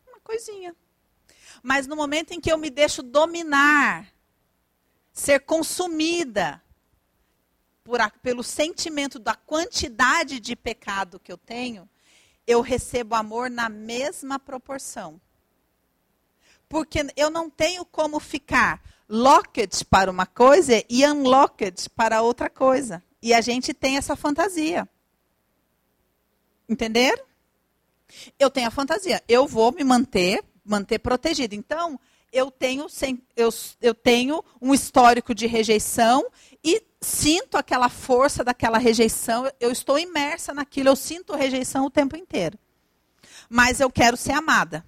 [0.06, 0.74] Uma coisinha.
[1.62, 4.06] Mas no momento em que eu me deixo dominar
[5.16, 6.62] ser consumida
[7.83, 11.88] por a, pelo sentimento da quantidade de pecado que eu tenho,
[12.46, 15.18] eu recebo amor na mesma proporção.
[16.68, 23.02] Porque eu não tenho como ficar locked para uma coisa e unlocked para outra coisa.
[23.22, 24.87] E a gente tem essa fantasia.
[26.68, 27.24] Entenderam?
[28.38, 29.24] Eu tenho a fantasia.
[29.26, 31.55] Eu vou me manter, manter protegido.
[31.55, 31.98] Então,
[32.37, 32.87] eu tenho,
[33.35, 33.49] eu,
[33.81, 36.27] eu tenho um histórico de rejeição
[36.62, 42.16] e sinto aquela força daquela rejeição, eu estou imersa naquilo, eu sinto rejeição o tempo
[42.16, 42.59] inteiro.
[43.49, 44.85] Mas eu quero ser amada.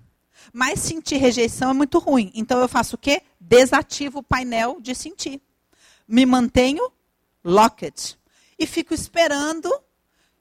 [0.53, 2.31] Mas sentir rejeição é muito ruim.
[2.35, 3.23] Então eu faço o quê?
[3.41, 5.41] Desativo o painel de sentir.
[6.07, 6.91] Me mantenho
[7.45, 8.19] locked.
[8.59, 9.71] E fico esperando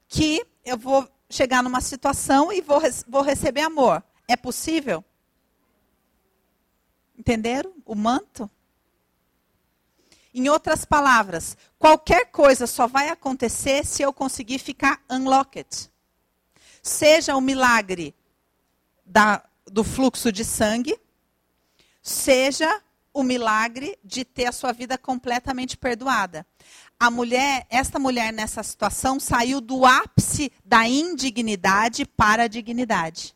[0.08, 4.04] que eu vou chegar numa situação e vou, vou receber amor.
[4.28, 5.04] É possível?
[7.18, 7.74] Entenderam?
[7.86, 8.50] O manto.
[10.34, 15.90] Em outras palavras, qualquer coisa só vai acontecer se eu conseguir ficar unlocked.
[16.84, 18.16] Seja o milagre
[19.04, 21.00] da, do fluxo de sangue,
[22.04, 22.82] seja
[23.14, 26.46] o milagre de ter a sua vida completamente perdoada.
[27.00, 33.36] A mulher, esta mulher nessa situação saiu do ápice da indignidade para a dignidade.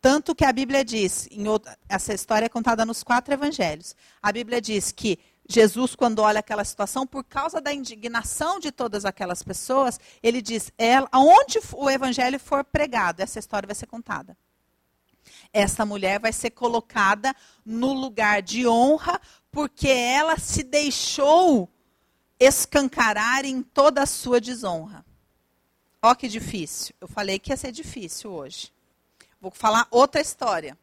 [0.00, 3.94] Tanto que a Bíblia diz, outra, essa história é contada nos quatro evangelhos.
[4.22, 9.04] A Bíblia diz que Jesus, quando olha aquela situação, por causa da indignação de todas
[9.04, 14.36] aquelas pessoas, ele diz: ela, aonde o evangelho for pregado, essa história vai ser contada.
[15.52, 17.34] Essa mulher vai ser colocada
[17.64, 21.68] no lugar de honra, porque ela se deixou
[22.38, 25.04] escancarar em toda a sua desonra.
[26.00, 26.94] Ó que difícil.
[27.00, 28.72] Eu falei que ia ser difícil hoje.
[29.40, 30.76] Vou falar outra história.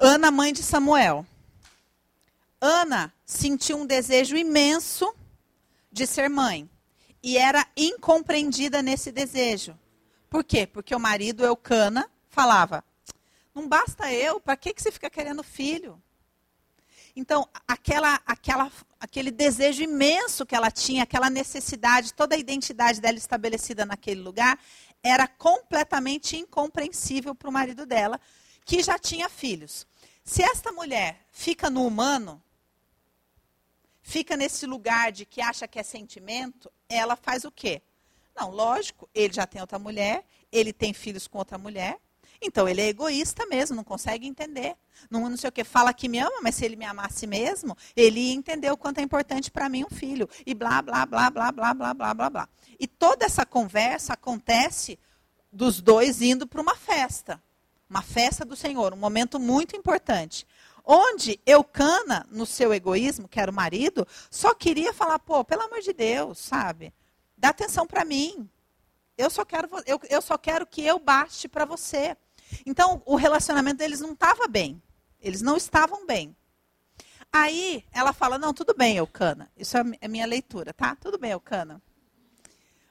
[0.00, 1.26] Ana, mãe de Samuel.
[2.60, 5.14] Ana sentiu um desejo imenso
[5.90, 6.68] de ser mãe.
[7.22, 9.78] E era incompreendida nesse desejo.
[10.30, 10.66] Por quê?
[10.66, 12.82] Porque o marido Eucana falava:
[13.54, 16.02] não basta eu, para que, que você fica querendo filho?
[17.14, 23.18] Então, aquela, aquela, aquele desejo imenso que ela tinha, aquela necessidade, toda a identidade dela
[23.18, 24.58] estabelecida naquele lugar,
[25.02, 28.20] era completamente incompreensível para o marido dela,
[28.64, 29.86] que já tinha filhos.
[30.24, 32.40] Se esta mulher fica no humano,
[34.02, 37.82] fica nesse lugar de que acha que é sentimento, ela faz o quê?
[38.34, 41.98] Não, lógico, ele já tem outra mulher, ele tem filhos com outra mulher,
[42.42, 44.76] então ele é egoísta mesmo, não consegue entender.
[45.10, 47.76] Não, não sei o que, fala que me ama, mas se ele me amasse mesmo,
[47.96, 50.28] ele ia entender o quanto é importante para mim um filho.
[50.44, 52.48] E blá, blá, blá, blá, blá, blá, blá, blá, blá.
[52.78, 54.98] E toda essa conversa acontece
[55.52, 57.42] dos dois indo para uma festa.
[57.88, 60.46] Uma festa do Senhor, um momento muito importante.
[60.84, 65.80] Onde Eucana, no seu egoísmo, que era o marido, só queria falar, pô, pelo amor
[65.80, 66.92] de Deus, sabe?
[67.36, 68.48] Dá atenção para mim.
[69.16, 72.16] Eu só quero, eu, eu só quero que eu baste para você.
[72.66, 74.82] Então, o relacionamento deles não estava bem.
[75.20, 76.36] Eles não estavam bem.
[77.32, 79.50] Aí ela fala: Não, tudo bem, Eucana.
[79.56, 80.94] Isso é minha leitura, tá?
[80.96, 81.80] Tudo bem, Eucana.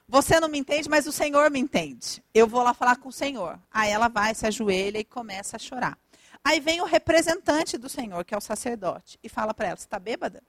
[0.08, 2.22] Você não me entende, mas o Senhor me entende.
[2.34, 3.58] Eu vou lá falar com o Senhor.
[3.70, 5.96] Aí ela vai, se ajoelha e começa a chorar.
[6.44, 9.86] Aí vem o representante do Senhor, que é o sacerdote, e fala para ela: Você
[9.86, 10.42] está bêbada?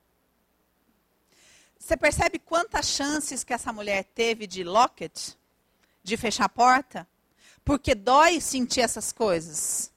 [1.77, 5.33] Você percebe quantas chances que essa mulher teve de locket,
[6.01, 7.07] de fechar a porta?
[7.63, 9.91] Porque dói sentir essas coisas.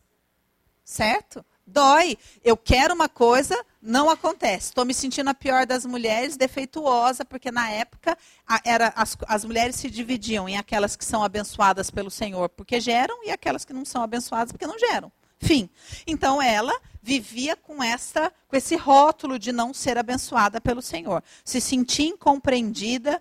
[0.84, 1.44] Certo?
[1.66, 2.16] Dói.
[2.44, 4.68] Eu quero uma coisa, não acontece.
[4.68, 9.44] Estou me sentindo a pior das mulheres, defeituosa, porque na época a, era, as, as
[9.44, 13.72] mulheres se dividiam em aquelas que são abençoadas pelo Senhor porque geram e aquelas que
[13.72, 15.10] não são abençoadas porque não geram.
[15.38, 15.68] Fim.
[16.06, 21.22] Então ela vivia com essa, com esse rótulo de não ser abençoada pelo Senhor.
[21.44, 23.20] Se sentia incompreendida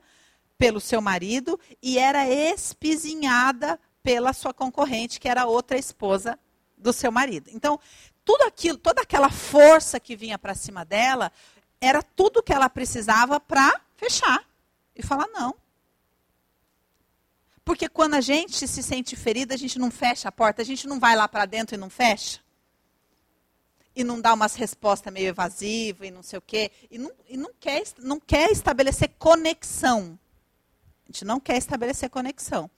[0.57, 6.37] pelo seu marido e era espizinhada pela sua concorrente, que era outra esposa
[6.77, 7.49] do seu marido.
[7.51, 7.79] Então,
[8.23, 11.31] tudo aquilo, toda aquela força que vinha para cima dela,
[11.81, 14.47] era tudo que ela precisava para fechar
[14.95, 15.55] e falar não.
[17.63, 20.87] Porque quando a gente se sente ferida, a gente não fecha a porta, a gente
[20.87, 22.39] não vai lá para dentro e não fecha.
[23.95, 26.71] E não dá umas respostas meio evasivas e não sei o quê.
[26.91, 30.19] E, não, e não, quer, não quer estabelecer conexão.
[31.05, 32.69] A gente não quer estabelecer conexão.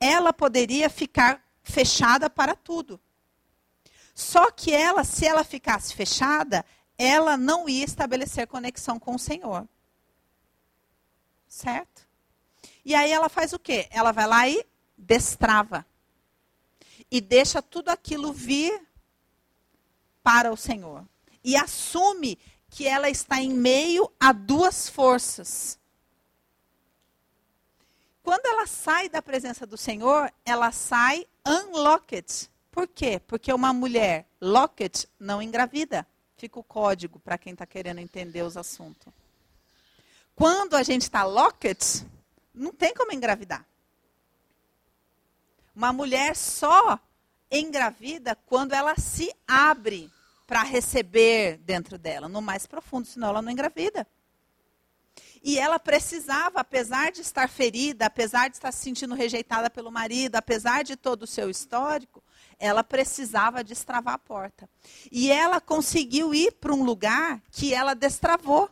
[0.00, 3.00] Ela poderia ficar fechada para tudo.
[4.14, 6.64] Só que ela, se ela ficasse fechada,
[6.96, 9.68] ela não ia estabelecer conexão com o Senhor.
[11.48, 12.06] Certo?
[12.84, 13.86] E aí ela faz o quê?
[13.90, 14.64] Ela vai lá e
[14.96, 15.84] destrava.
[17.10, 18.80] E deixa tudo aquilo vir
[20.22, 21.04] para o Senhor.
[21.42, 22.38] E assume
[22.70, 25.78] que ela está em meio a duas forças.
[28.24, 32.50] Quando ela sai da presença do Senhor, ela sai unlocked.
[32.72, 33.20] Por quê?
[33.26, 36.06] Porque uma mulher locket não engravida.
[36.38, 39.12] Fica o código para quem está querendo entender os assuntos.
[40.34, 42.02] Quando a gente está locket,
[42.54, 43.64] não tem como engravidar.
[45.76, 46.98] Uma mulher só
[47.50, 50.10] engravida quando ela se abre
[50.46, 54.06] para receber dentro dela, no mais profundo, senão ela não engravida.
[55.46, 60.36] E ela precisava, apesar de estar ferida, apesar de estar se sentindo rejeitada pelo marido,
[60.36, 62.24] apesar de todo o seu histórico,
[62.58, 64.66] ela precisava destravar a porta.
[65.12, 68.70] E ela conseguiu ir para um lugar que ela destravou.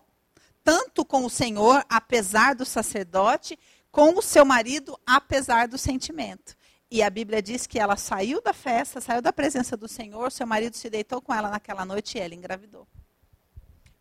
[0.65, 3.59] Tanto com o Senhor, apesar do sacerdote,
[3.91, 6.57] com o seu marido, apesar do sentimento.
[6.91, 10.47] E a Bíblia diz que ela saiu da festa, saiu da presença do Senhor, seu
[10.47, 12.89] marido se deitou com ela naquela noite e ela engravidou.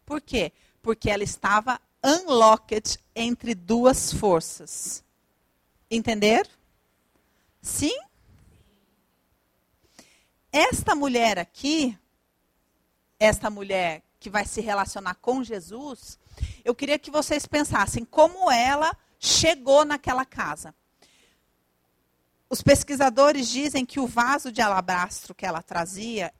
[0.05, 0.53] Por quê?
[0.81, 5.03] Porque ela estava unlocked entre duas forças.
[5.89, 6.49] Entender?
[7.61, 7.95] Sim
[10.51, 11.97] esta mulher aqui,
[13.17, 16.19] esta mulher que vai se relacionar com Jesus,
[16.63, 20.75] eu queria que vocês pensassem como ela chegou naquela casa.
[22.49, 26.33] Os pesquisadores dizem que o vaso de alabastro que ela trazia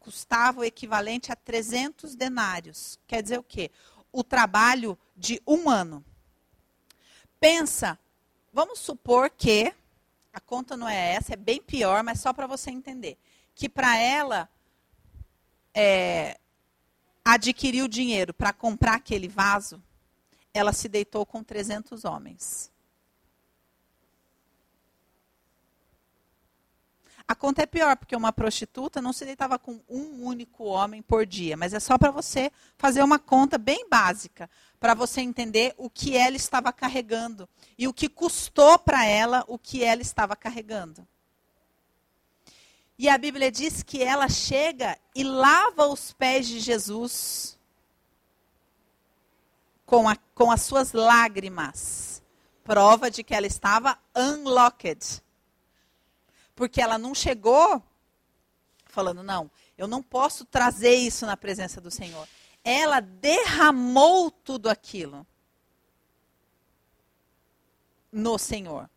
[0.00, 2.98] custava o equivalente a 300 denários.
[3.06, 3.70] Quer dizer o quê?
[4.12, 6.04] O trabalho de um ano.
[7.40, 7.98] Pensa,
[8.52, 9.72] vamos supor que,
[10.32, 13.18] a conta não é essa, é bem pior, mas só para você entender
[13.54, 14.48] que para ela
[15.74, 16.38] é,
[17.24, 19.82] adquirir o dinheiro para comprar aquele vaso,
[20.54, 22.70] ela se deitou com 300 homens.
[27.28, 31.26] A conta é pior, porque uma prostituta não se deitava com um único homem por
[31.26, 34.48] dia, mas é só para você fazer uma conta bem básica,
[34.80, 39.58] para você entender o que ela estava carregando e o que custou para ela o
[39.58, 41.06] que ela estava carregando.
[42.98, 47.58] E a Bíblia diz que ela chega e lava os pés de Jesus
[49.84, 52.22] com, a, com as suas lágrimas.
[52.64, 55.22] Prova de que ela estava unlocked.
[56.58, 57.80] Porque ela não chegou
[58.84, 62.26] falando, não, eu não posso trazer isso na presença do Senhor.
[62.64, 65.24] Ela derramou tudo aquilo
[68.10, 68.90] no Senhor.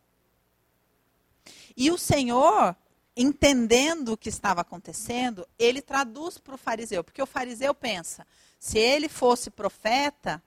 [1.76, 2.74] E o Senhor
[3.16, 8.26] entendendo o que estava acontecendo, ele traduz para o fariseu, porque o fariseu pensa,
[8.58, 10.42] se ele fosse profeta,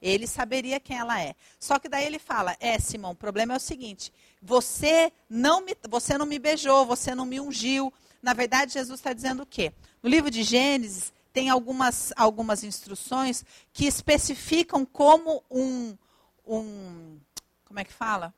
[0.00, 1.34] ele saberia quem ela é.
[1.58, 5.76] Só que daí ele fala: "É, Simão, o problema é o seguinte: você não me,
[5.88, 7.92] você não me beijou, você não me ungiu.
[8.22, 9.72] Na verdade, Jesus está dizendo o quê?
[10.02, 15.96] No livro de Gênesis tem algumas algumas instruções que especificam como um
[16.46, 17.18] um
[17.64, 18.34] como é que fala?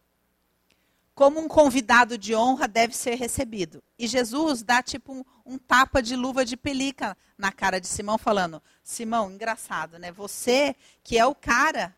[1.15, 3.83] Como um convidado de honra deve ser recebido.
[3.99, 8.19] E Jesus dá tipo um, um, tapa de luva de pelica na cara de Simão,
[8.19, 10.11] falando: Simão, engraçado, né?
[10.13, 11.95] Você, que é o cara,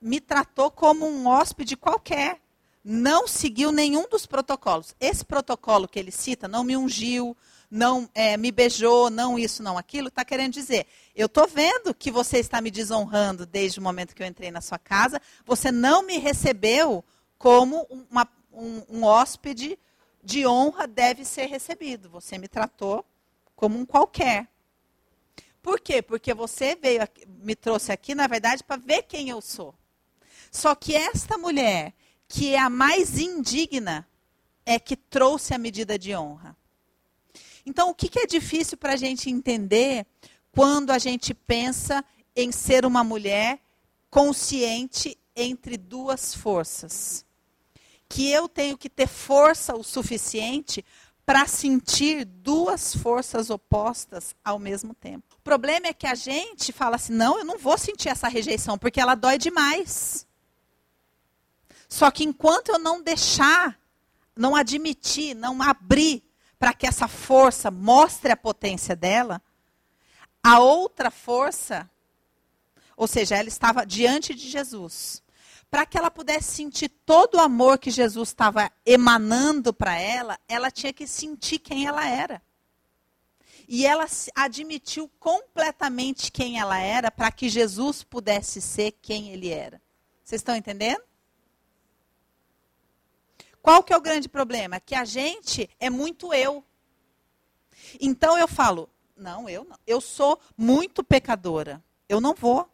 [0.00, 2.40] me tratou como um hóspede qualquer.
[2.88, 4.94] Não seguiu nenhum dos protocolos.
[5.00, 7.36] Esse protocolo que ele cita, não me ungiu,
[7.68, 12.10] não é, me beijou, não isso, não aquilo, está querendo dizer: eu estou vendo que
[12.10, 16.02] você está me desonrando desde o momento que eu entrei na sua casa, você não
[16.02, 17.04] me recebeu
[17.38, 19.78] como uma, um, um hóspede
[20.22, 22.08] de honra deve ser recebido.
[22.10, 23.04] Você me tratou
[23.54, 24.48] como um qualquer.
[25.62, 26.00] Por quê?
[26.00, 29.74] Porque você veio aqui, me trouxe aqui, na verdade, para ver quem eu sou.
[30.50, 31.92] Só que esta mulher,
[32.28, 34.06] que é a mais indigna,
[34.64, 36.56] é que trouxe a medida de honra.
[37.64, 40.06] Então, o que, que é difícil para a gente entender
[40.52, 43.60] quando a gente pensa em ser uma mulher
[44.08, 47.26] consciente entre duas forças?
[48.08, 50.84] que eu tenho que ter força o suficiente
[51.24, 55.24] para sentir duas forças opostas ao mesmo tempo.
[55.36, 58.78] O problema é que a gente fala assim: não, eu não vou sentir essa rejeição,
[58.78, 60.26] porque ela dói demais.
[61.88, 63.78] Só que enquanto eu não deixar,
[64.36, 66.22] não admitir, não abrir
[66.58, 69.42] para que essa força mostre a potência dela,
[70.42, 71.88] a outra força,
[72.96, 75.22] ou seja, ela estava diante de Jesus
[75.70, 80.70] para que ela pudesse sentir todo o amor que Jesus estava emanando para ela, ela
[80.70, 82.42] tinha que sentir quem ela era.
[83.68, 89.82] E ela admitiu completamente quem ela era para que Jesus pudesse ser quem ele era.
[90.22, 91.02] Vocês estão entendendo?
[93.60, 94.78] Qual que é o grande problema?
[94.78, 96.64] Que a gente é muito eu.
[98.00, 99.76] Então eu falo, não, eu não.
[99.84, 101.82] Eu sou muito pecadora.
[102.08, 102.70] Eu não vou.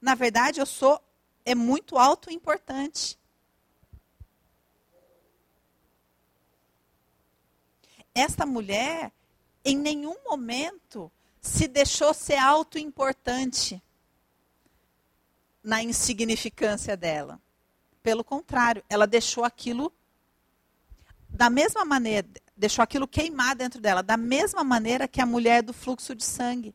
[0.00, 1.00] Na verdade, eu sou
[1.44, 3.18] é muito alto e importante.
[8.14, 9.12] Esta mulher,
[9.64, 13.82] em nenhum momento, se deixou ser alto e importante
[15.62, 17.40] na insignificância dela.
[18.02, 19.92] Pelo contrário, ela deixou aquilo
[21.28, 25.72] da mesma maneira, deixou aquilo queimar dentro dela, da mesma maneira que a mulher do
[25.72, 26.74] fluxo de sangue.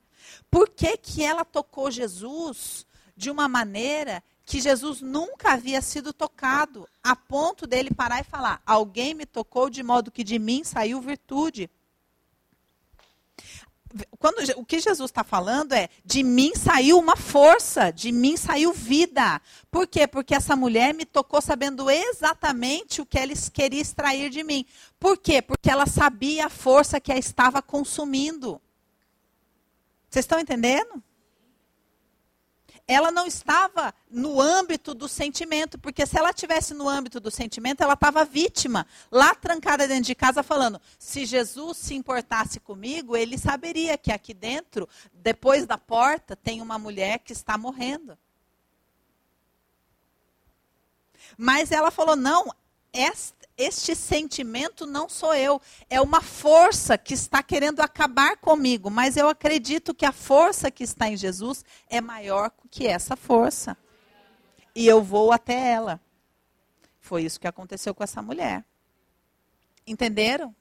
[0.51, 6.89] Por que, que ela tocou Jesus de uma maneira que Jesus nunca havia sido tocado,
[7.04, 11.00] a ponto dele parar e falar: Alguém me tocou de modo que de mim saiu
[11.00, 11.70] virtude.
[14.18, 18.74] Quando, o que Jesus está falando é: de mim saiu uma força, de mim saiu
[18.74, 19.39] vida.
[19.70, 20.08] Por quê?
[20.08, 24.66] Porque essa mulher me tocou sabendo exatamente o que ela queria extrair de mim.
[25.00, 25.43] Por quê?
[25.43, 28.60] Porque ela sabia a força que a estava consumindo.
[30.10, 31.04] Vocês estão entendendo?
[32.89, 37.83] Ela não estava no âmbito do sentimento, porque se ela tivesse no âmbito do sentimento,
[37.83, 43.37] ela estava vítima, lá trancada dentro de casa, falando: se Jesus se importasse comigo, ele
[43.37, 48.17] saberia que aqui dentro, depois da porta, tem uma mulher que está morrendo.
[51.37, 52.51] Mas ela falou: não,
[52.91, 59.18] esta este sentimento não sou eu, é uma força que está querendo acabar comigo, mas
[59.18, 63.78] eu acredito que a força que está em Jesus é maior que essa força.
[64.74, 65.99] E eu vou até ela.
[67.01, 68.64] Foi isso que aconteceu com essa mulher.
[69.86, 70.55] Entenderam?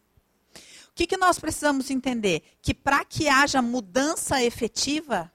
[0.89, 2.43] O que, que nós precisamos entender?
[2.61, 5.31] Que para que haja mudança efetiva,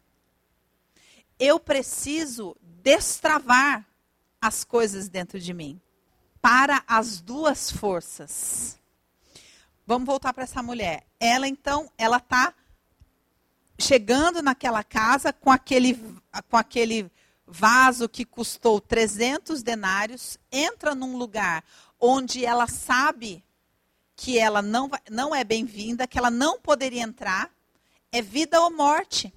[1.40, 3.88] eu preciso destravar
[4.42, 5.82] as coisas dentro de mim
[6.44, 8.78] para as duas forças.
[9.88, 11.08] Vamos voltar para essa mulher.
[11.18, 12.54] Ela então, ela está
[13.80, 15.96] chegando naquela casa com aquele,
[16.50, 17.10] com aquele
[17.48, 21.64] vaso que custou 300 denários, entra num lugar
[21.98, 23.42] onde ela sabe
[24.14, 27.50] que ela não, não é bem-vinda, que ela não poderia entrar,
[28.12, 29.34] é vida ou morte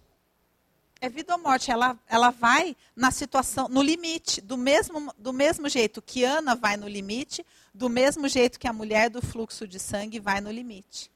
[1.01, 1.71] é vida ou morte.
[1.71, 6.77] Ela, ela vai na situação, no limite, do mesmo, do mesmo jeito que Ana vai
[6.77, 11.11] no limite, do mesmo jeito que a mulher do fluxo de sangue vai no limite.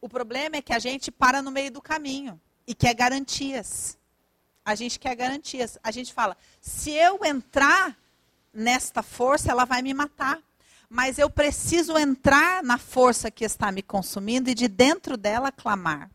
[0.00, 3.96] O problema é que a gente para no meio do caminho e quer garantias.
[4.64, 5.78] A gente quer garantias.
[5.82, 7.96] A gente fala: se eu entrar
[8.52, 10.40] nesta força, ela vai me matar.
[10.88, 16.10] Mas eu preciso entrar na força que está me consumindo e de dentro dela clamar.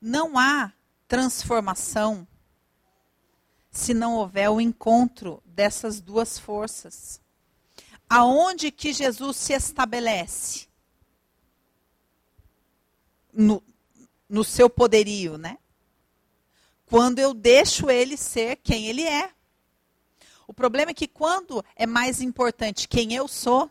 [0.00, 0.72] Não há
[1.10, 2.24] transformação
[3.68, 7.20] se não houver o encontro dessas duas forças.
[8.08, 10.68] Aonde que Jesus se estabelece?
[13.32, 13.60] No,
[14.28, 15.58] no seu poderio, né?
[16.86, 19.32] Quando eu deixo ele ser quem ele é.
[20.46, 23.68] O problema é que quando é mais importante quem eu sou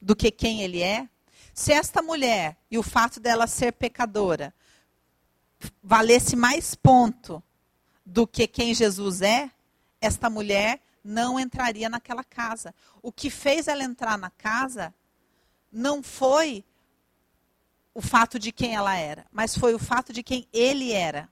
[0.00, 1.08] do que quem ele é,
[1.52, 4.54] se esta mulher e o fato dela ser pecadora
[5.82, 7.42] valesse mais ponto
[8.04, 9.50] do que quem Jesus é,
[10.00, 12.74] esta mulher não entraria naquela casa.
[13.02, 14.94] O que fez ela entrar na casa
[15.72, 16.64] não foi
[17.94, 21.28] o fato de quem ela era, mas foi o fato de quem ele era.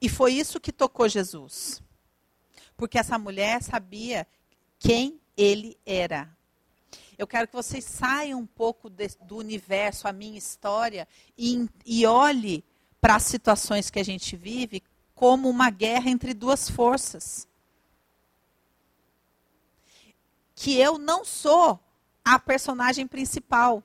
[0.00, 1.82] E foi isso que tocou Jesus.
[2.76, 4.26] Porque essa mulher sabia
[4.78, 6.34] quem ele era.
[7.18, 12.06] Eu quero que vocês saiam um pouco de, do universo, a minha história, e, e
[12.06, 12.64] olhe
[13.00, 14.82] para as situações que a gente vive
[15.14, 17.46] como uma guerra entre duas forças.
[20.54, 21.78] Que eu não sou
[22.24, 23.82] a personagem principal.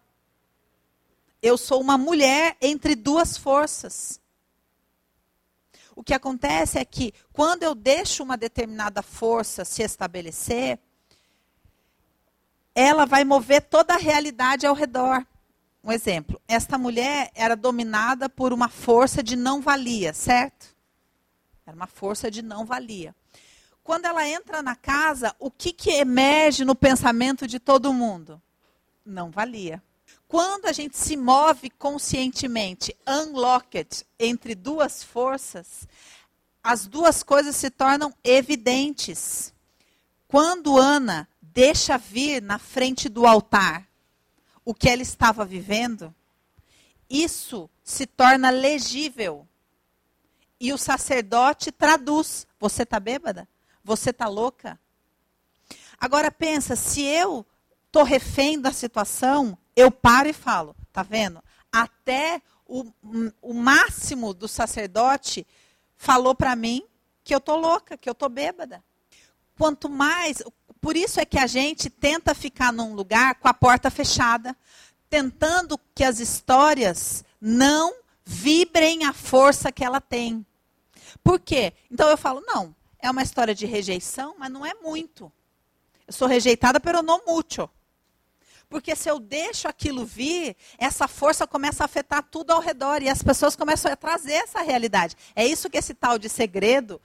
[1.42, 4.20] Eu sou uma mulher entre duas forças.
[5.96, 10.80] O que acontece é que quando eu deixo uma determinada força se estabelecer,
[12.74, 15.26] ela vai mover toda a realidade ao redor.
[15.84, 20.74] Um exemplo: esta mulher era dominada por uma força de não valia, certo?
[21.66, 23.14] Era uma força de não valia.
[23.84, 28.42] Quando ela entra na casa, o que, que emerge no pensamento de todo mundo?
[29.06, 29.84] Não valia.
[30.26, 35.86] Quando a gente se move conscientemente, unlocked, entre duas forças,
[36.64, 39.54] as duas coisas se tornam evidentes.
[40.30, 43.86] Quando Ana deixa vir na frente do altar
[44.66, 46.14] o que ela estava vivendo,
[47.10, 49.48] isso se torna legível.
[50.60, 53.48] E o sacerdote traduz: Você está bêbada?
[53.84, 54.80] Você está louca?
[56.00, 57.46] Agora pensa, se eu
[57.86, 61.44] estou refém da situação, eu paro e falo, tá vendo?
[61.72, 62.92] Até o,
[63.42, 65.46] o máximo do sacerdote
[65.96, 66.86] falou para mim
[67.24, 68.84] que eu tô louca, que eu tô bêbada.
[69.58, 70.42] Quanto mais,
[70.82, 74.56] por isso é que a gente tenta ficar num lugar com a porta fechada,
[75.10, 77.94] tentando que as histórias não
[78.26, 80.46] vibrem a força que ela tem.
[81.24, 81.74] Por quê?
[81.92, 85.32] Então eu falo, não, é uma história de rejeição, mas não é muito.
[86.08, 87.70] Eu sou rejeitada, pero não mucho.
[88.70, 93.10] Porque se eu deixo aquilo vir, essa força começa a afetar tudo ao redor e
[93.10, 95.16] as pessoas começam a trazer essa realidade.
[95.36, 97.00] É isso que esse tal de segredo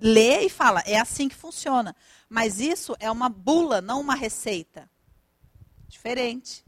[0.00, 1.94] lê e fala, é assim que funciona.
[2.28, 4.88] Mas isso é uma bula, não uma receita.
[5.88, 6.64] Diferente.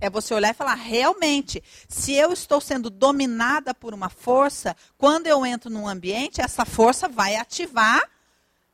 [0.00, 5.26] É você olhar e falar, realmente, se eu estou sendo dominada por uma força, quando
[5.26, 8.02] eu entro num ambiente, essa força vai ativar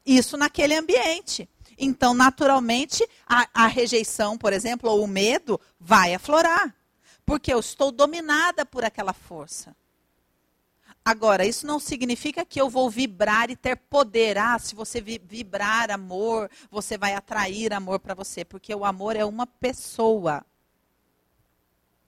[0.04, 1.48] isso naquele ambiente.
[1.78, 6.74] Então, naturalmente, a, a rejeição, por exemplo, ou o medo vai aflorar.
[7.24, 9.74] Porque eu estou dominada por aquela força.
[11.04, 14.36] Agora, isso não significa que eu vou vibrar e ter poder.
[14.38, 18.44] Ah, se você vibrar amor, você vai atrair amor para você.
[18.44, 20.44] Porque o amor é uma pessoa,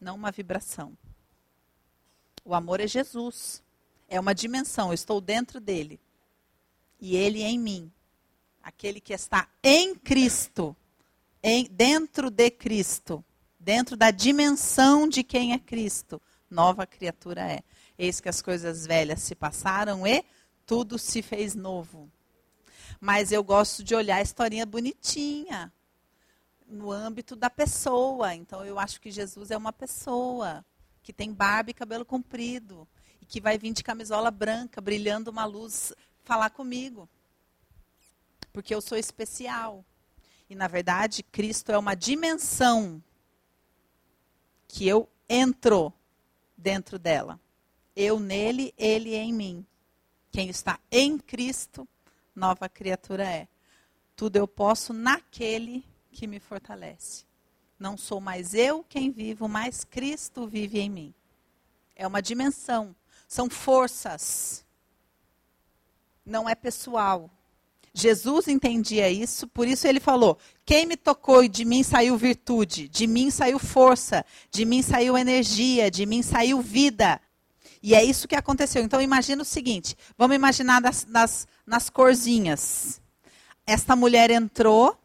[0.00, 0.96] não uma vibração.
[2.44, 3.62] O amor é Jesus.
[4.08, 5.98] É uma dimensão, eu estou dentro dele.
[7.00, 7.90] E ele em mim
[8.62, 10.76] aquele que está em Cristo,
[11.42, 13.24] em, dentro de Cristo,
[13.58, 17.62] dentro da dimensão de quem é Cristo, nova criatura é.
[18.02, 20.24] Eis que as coisas velhas se passaram e
[20.66, 22.10] tudo se fez novo.
[23.00, 25.72] Mas eu gosto de olhar a historinha bonitinha,
[26.66, 28.34] no âmbito da pessoa.
[28.34, 30.64] Então eu acho que Jesus é uma pessoa
[31.02, 32.88] que tem barba e cabelo comprido
[33.20, 35.92] e que vai vir de camisola branca, brilhando uma luz,
[36.24, 37.08] falar comigo
[38.52, 39.84] porque eu sou especial.
[40.48, 43.02] E na verdade, Cristo é uma dimensão
[44.68, 45.92] que eu entro
[46.56, 47.40] dentro dela.
[47.94, 49.66] Eu nele, ele em mim.
[50.30, 51.86] Quem está em Cristo,
[52.34, 53.48] nova criatura é.
[54.16, 57.24] Tudo eu posso naquele que me fortalece.
[57.78, 61.14] Não sou mais eu quem vivo, mas Cristo vive em mim.
[61.96, 62.94] É uma dimensão,
[63.28, 64.64] são forças.
[66.24, 67.30] Não é pessoal,
[67.94, 72.88] Jesus entendia isso, por isso ele falou: quem me tocou e de mim saiu virtude,
[72.88, 77.20] de mim saiu força, de mim saiu energia, de mim saiu vida.
[77.82, 78.82] E é isso que aconteceu.
[78.82, 83.00] Então imagina o seguinte: vamos imaginar nas, nas, nas corzinhas.
[83.66, 84.96] Esta mulher entrou,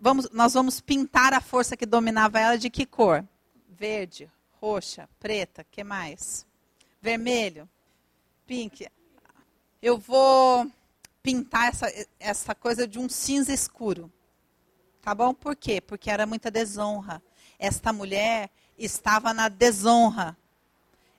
[0.00, 3.26] vamos, nós vamos pintar a força que dominava ela de que cor?
[3.68, 4.30] Verde,
[4.60, 6.46] roxa, preta, que mais?
[7.00, 7.68] Vermelho,
[8.46, 8.86] pink.
[9.80, 10.70] Eu vou
[11.22, 14.12] pintar essa, essa coisa de um cinza escuro.
[15.00, 15.34] Tá bom?
[15.34, 15.80] Por quê?
[15.80, 17.20] Porque era muita desonra.
[17.58, 20.36] Esta mulher estava na desonra.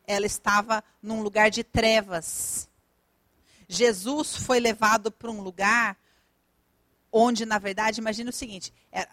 [0.06, 2.70] Ela estava num lugar de trevas.
[3.68, 5.98] Jesus foi levado para um lugar
[7.12, 9.10] onde, na verdade, imagina o seguinte: era,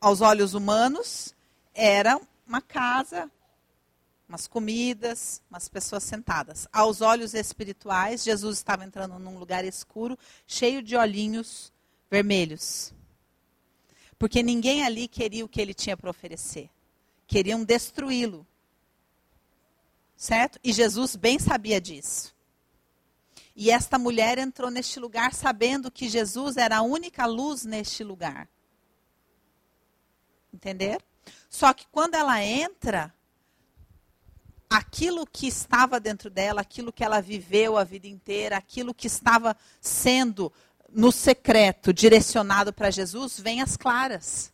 [0.00, 1.34] aos olhos humanos,
[1.74, 3.30] era uma casa,
[4.28, 6.66] umas comidas, umas pessoas sentadas.
[6.72, 11.72] Aos olhos espirituais, Jesus estava entrando num lugar escuro, cheio de olhinhos
[12.10, 12.92] vermelhos.
[14.18, 16.70] Porque ninguém ali queria o que ele tinha para oferecer.
[17.26, 18.46] Queriam destruí-lo.
[20.22, 20.60] Certo?
[20.62, 22.32] E Jesus bem sabia disso.
[23.56, 28.48] E esta mulher entrou neste lugar sabendo que Jesus era a única luz neste lugar.
[30.54, 31.02] Entender?
[31.50, 33.12] Só que quando ela entra,
[34.70, 39.56] aquilo que estava dentro dela, aquilo que ela viveu a vida inteira, aquilo que estava
[39.80, 40.52] sendo
[40.88, 44.52] no secreto direcionado para Jesus, vem às claras.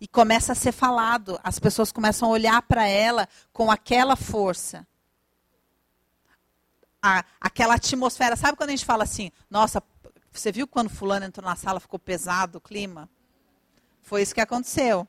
[0.00, 1.38] E começa a ser falado.
[1.44, 4.88] As pessoas começam a olhar para ela com aquela força
[7.02, 8.36] a, aquela atmosfera.
[8.36, 9.82] Sabe quando a gente fala assim, nossa,
[10.32, 13.08] você viu quando fulano entrou na sala, ficou pesado o clima?
[14.02, 15.06] Foi isso que aconteceu.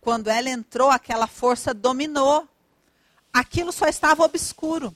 [0.00, 2.48] Quando ela entrou, aquela força dominou.
[3.32, 4.94] Aquilo só estava obscuro.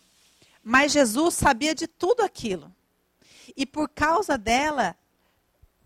[0.62, 2.74] Mas Jesus sabia de tudo aquilo.
[3.56, 4.96] E por causa dela,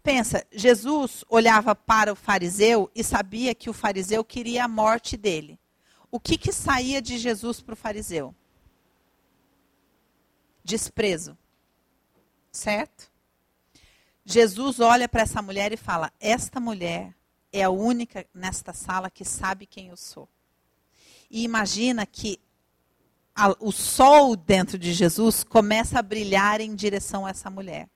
[0.02, 5.58] pensa, Jesus olhava para o fariseu e sabia que o fariseu queria a morte dele.
[6.10, 8.34] O que, que saía de Jesus para o fariseu?
[10.64, 11.36] Desprezo.
[12.52, 13.10] Certo?
[14.24, 17.14] Jesus olha para essa mulher e fala: Esta mulher
[17.52, 20.28] é a única nesta sala que sabe quem eu sou.
[21.30, 22.40] E imagina que
[23.34, 27.88] a, o sol dentro de Jesus começa a brilhar em direção a essa mulher.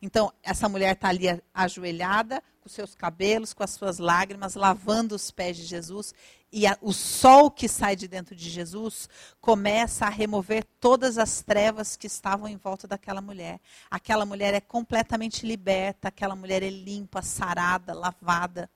[0.00, 5.56] Então, essa mulher está ali ajoelhada, seus cabelos, com as suas lágrimas, lavando os pés
[5.56, 6.14] de Jesus.
[6.52, 9.08] E a, o sol que sai de dentro de Jesus
[9.40, 13.60] começa a remover todas as trevas que estavam em volta daquela mulher.
[13.90, 18.70] Aquela mulher é completamente liberta, aquela mulher é limpa, sarada, lavada.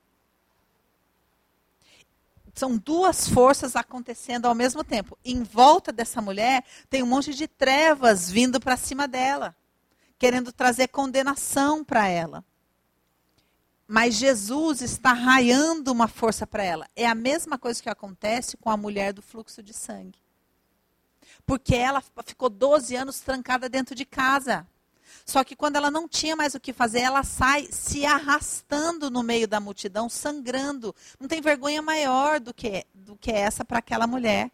[2.55, 5.19] São duas forças acontecendo ao mesmo tempo.
[5.25, 9.57] Em volta dessa mulher tem um monte de trevas vindo para cima dela
[10.19, 12.45] querendo trazer condenação para ela.
[13.87, 16.89] Mas Jesus está raiando uma força para ela.
[16.97, 20.19] É a mesma coisa que acontece com a mulher do fluxo de sangue.
[21.47, 24.67] Porque ela ficou 12 anos trancada dentro de casa.
[25.27, 29.23] Só que quando ela não tinha mais o que fazer, ela sai se arrastando no
[29.23, 30.95] meio da multidão, sangrando.
[31.21, 34.51] Não tem vergonha maior do que, do que essa para aquela mulher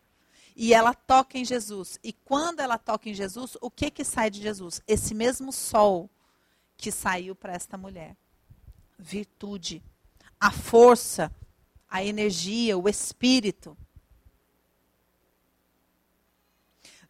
[0.57, 1.99] e ela toca em Jesus.
[2.03, 4.83] E quando ela toca em Jesus, o que que sai de Jesus?
[4.87, 6.11] Esse mesmo sol
[6.76, 8.16] que saiu para esta mulher.
[9.01, 9.83] Virtude,
[10.39, 11.35] a força,
[11.89, 13.77] a energia, o espírito.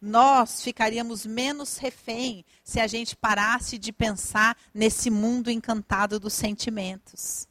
[0.01, 7.47] Nós ficaríamos menos refém se a gente parasse de pensar nesse mundo encantado dos sentimentos.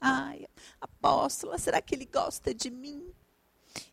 [0.00, 0.46] Ai,
[0.80, 3.12] apóstola, será que ele gosta de mim?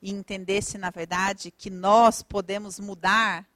[0.01, 3.47] e entendesse, na verdade, que nós podemos mudar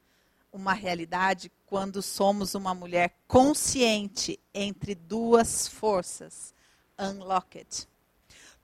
[0.51, 6.55] uma realidade quando somos uma mulher consciente entre duas forças.
[6.97, 7.87] Unlocked.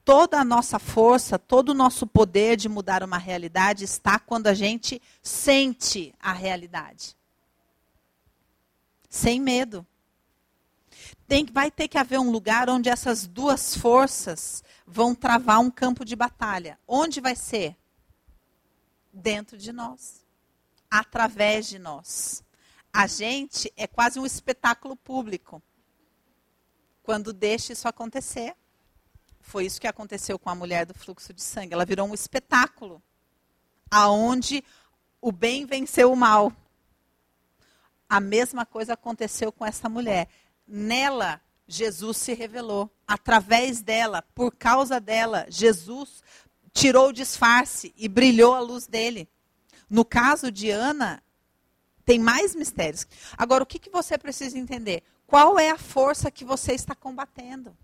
[0.06, 4.54] Toda a nossa força, todo o nosso poder de mudar uma realidade está quando a
[4.54, 7.16] gente sente a realidade.
[9.10, 9.86] Sem medo.
[11.28, 16.06] Tem, vai ter que haver um lugar onde essas duas forças vão travar um campo
[16.06, 16.80] de batalha.
[16.88, 17.76] Onde vai ser?
[19.12, 20.26] Dentro de nós.
[20.90, 22.43] Através de nós.
[22.94, 25.62] A gente é quase um espetáculo público.
[27.02, 28.56] Quando deixa isso acontecer.
[29.42, 31.74] Foi isso que aconteceu com a mulher do fluxo de sangue.
[31.74, 33.02] Ela virou um espetáculo.
[33.90, 34.64] Aonde
[35.20, 36.54] o bem venceu o mal.
[38.08, 40.30] A mesma coisa aconteceu com essa mulher.
[40.68, 42.90] Nela Jesus se revelou.
[43.08, 46.24] Através dela, por causa dela, Jesus
[46.72, 49.28] tirou o disfarce e brilhou a luz dele.
[49.90, 51.22] No caso de Ana,
[52.06, 53.08] tem mais mistérios.
[53.38, 55.04] Agora, o que, que você precisa entender?
[55.26, 57.76] Qual é a força que você está combatendo?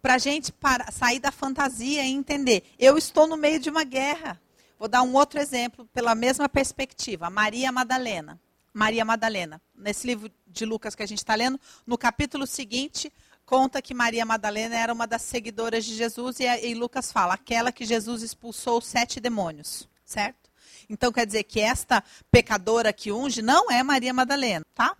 [0.00, 2.64] Para a gente para, sair da fantasia e entender.
[2.78, 4.40] Eu estou no meio de uma guerra.
[4.78, 7.30] Vou dar um outro exemplo pela mesma perspectiva.
[7.30, 8.40] Maria Madalena.
[8.72, 9.60] Maria Madalena.
[9.74, 13.12] Nesse livro de Lucas que a gente está lendo, no capítulo seguinte,
[13.44, 17.70] conta que Maria Madalena era uma das seguidoras de Jesus e, e Lucas fala, aquela
[17.72, 20.41] que Jesus expulsou sete demônios, certo?
[20.88, 24.96] Então quer dizer que esta pecadora que unge não é Maria Madalena, tá?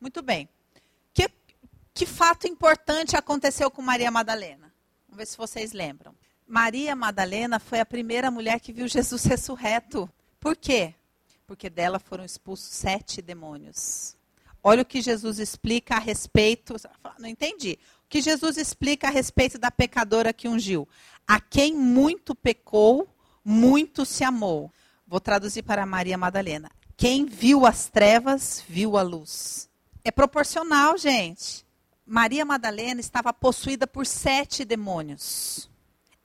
[0.00, 0.48] Muito bem.
[1.12, 1.30] Que,
[1.94, 4.72] que fato importante aconteceu com Maria Madalena?
[5.08, 6.14] Vamos ver se vocês lembram.
[6.46, 10.08] Maria Madalena foi a primeira mulher que viu Jesus ressurreto.
[10.38, 10.94] Por quê?
[11.46, 14.16] porque dela foram expulsos sete demônios.
[14.62, 16.74] Olha o que Jesus explica a respeito.
[17.18, 17.78] Não entendi.
[18.08, 20.88] que Jesus explica a respeito da pecadora que ungiu?
[21.26, 23.08] A quem muito pecou,
[23.44, 24.72] muito se amou.
[25.08, 26.68] Vou traduzir para Maria Madalena.
[26.96, 29.70] Quem viu as trevas, viu a luz.
[30.02, 31.64] É proporcional, gente.
[32.04, 35.70] Maria Madalena estava possuída por sete demônios.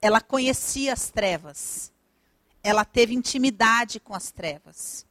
[0.02, 1.92] Ela conhecia as trevas.
[2.64, 5.06] Ela teve intimidade com as trevas.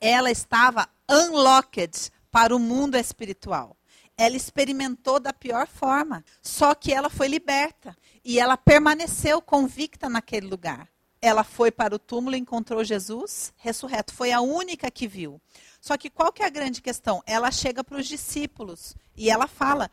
[0.00, 3.76] Ela estava unlocked para o mundo espiritual.
[4.16, 10.46] Ela experimentou da pior forma, só que ela foi liberta e ela permaneceu convicta naquele
[10.46, 10.88] lugar
[11.22, 14.14] ela foi para o túmulo e encontrou Jesus ressurreto.
[14.14, 15.40] Foi a única que viu.
[15.80, 17.22] Só que qual que é a grande questão?
[17.26, 19.90] Ela chega para os discípulos e ela fala: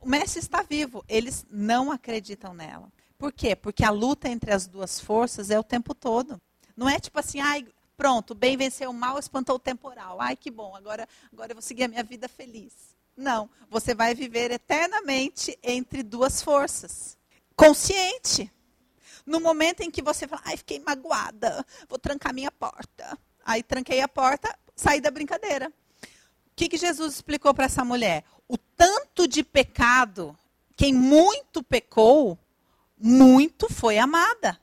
[0.00, 1.04] o mestre está vivo.
[1.08, 2.90] Eles não acreditam nela.
[3.18, 3.54] Por quê?
[3.54, 6.40] Porque a luta entre as duas forças é o tempo todo.
[6.76, 10.18] Não é tipo assim, ai, pronto, o bem venceu o mal, espantou o temporal.
[10.20, 12.72] Ai, que bom, agora, agora eu vou seguir a minha vida feliz.
[13.14, 17.18] Não, você vai viver eternamente entre duas forças.
[17.54, 18.50] Consciente.
[19.26, 23.18] No momento em que você fala, ai, fiquei magoada, vou trancar minha porta.
[23.44, 25.68] Aí tranquei a porta, saí da brincadeira.
[25.68, 28.24] O que, que Jesus explicou para essa mulher?
[28.46, 30.36] O tanto de pecado,
[30.76, 32.38] quem muito pecou,
[32.98, 34.58] muito foi amada.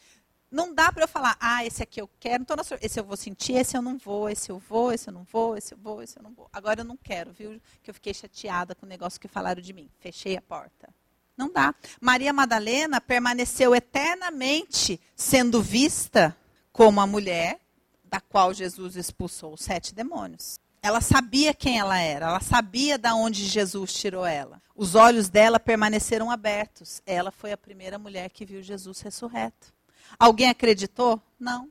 [0.50, 3.54] Não dá para eu falar, ah, esse aqui eu quero, então esse eu vou sentir,
[3.54, 6.18] esse eu não vou, esse eu vou, esse eu não vou, esse eu vou, esse
[6.18, 6.50] eu não vou.
[6.54, 7.60] Agora eu não quero, viu?
[7.84, 9.90] Que eu fiquei chateada com o negócio que falaram de mim.
[10.00, 10.90] Fechei a porta.
[11.38, 11.74] Não dá.
[12.02, 16.36] Maria Madalena permaneceu eternamente sendo vista
[16.72, 17.60] como a mulher
[18.04, 20.60] da qual Jesus expulsou os sete demônios.
[20.82, 24.62] Ela sabia quem ela era, ela sabia de onde Jesus tirou ela.
[24.76, 27.02] Os olhos dela permaneceram abertos.
[27.06, 29.74] Ela foi a primeira mulher que viu Jesus ressurreto.
[30.18, 31.22] Alguém acreditou?
[31.40, 31.70] Não.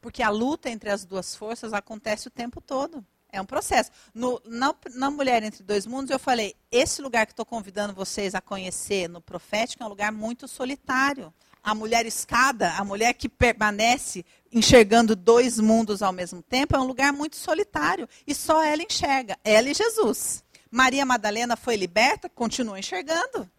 [0.00, 3.04] Porque a luta entre as duas forças acontece o tempo todo.
[3.30, 3.90] É um processo.
[4.14, 8.34] No, na, na Mulher Entre Dois Mundos, eu falei: esse lugar que estou convidando vocês
[8.34, 11.32] a conhecer no profético é um lugar muito solitário.
[11.62, 16.86] A mulher escada, a mulher que permanece enxergando dois mundos ao mesmo tempo, é um
[16.86, 18.08] lugar muito solitário.
[18.26, 20.42] E só ela enxerga, ela e Jesus.
[20.70, 23.50] Maria Madalena foi liberta, continua enxergando.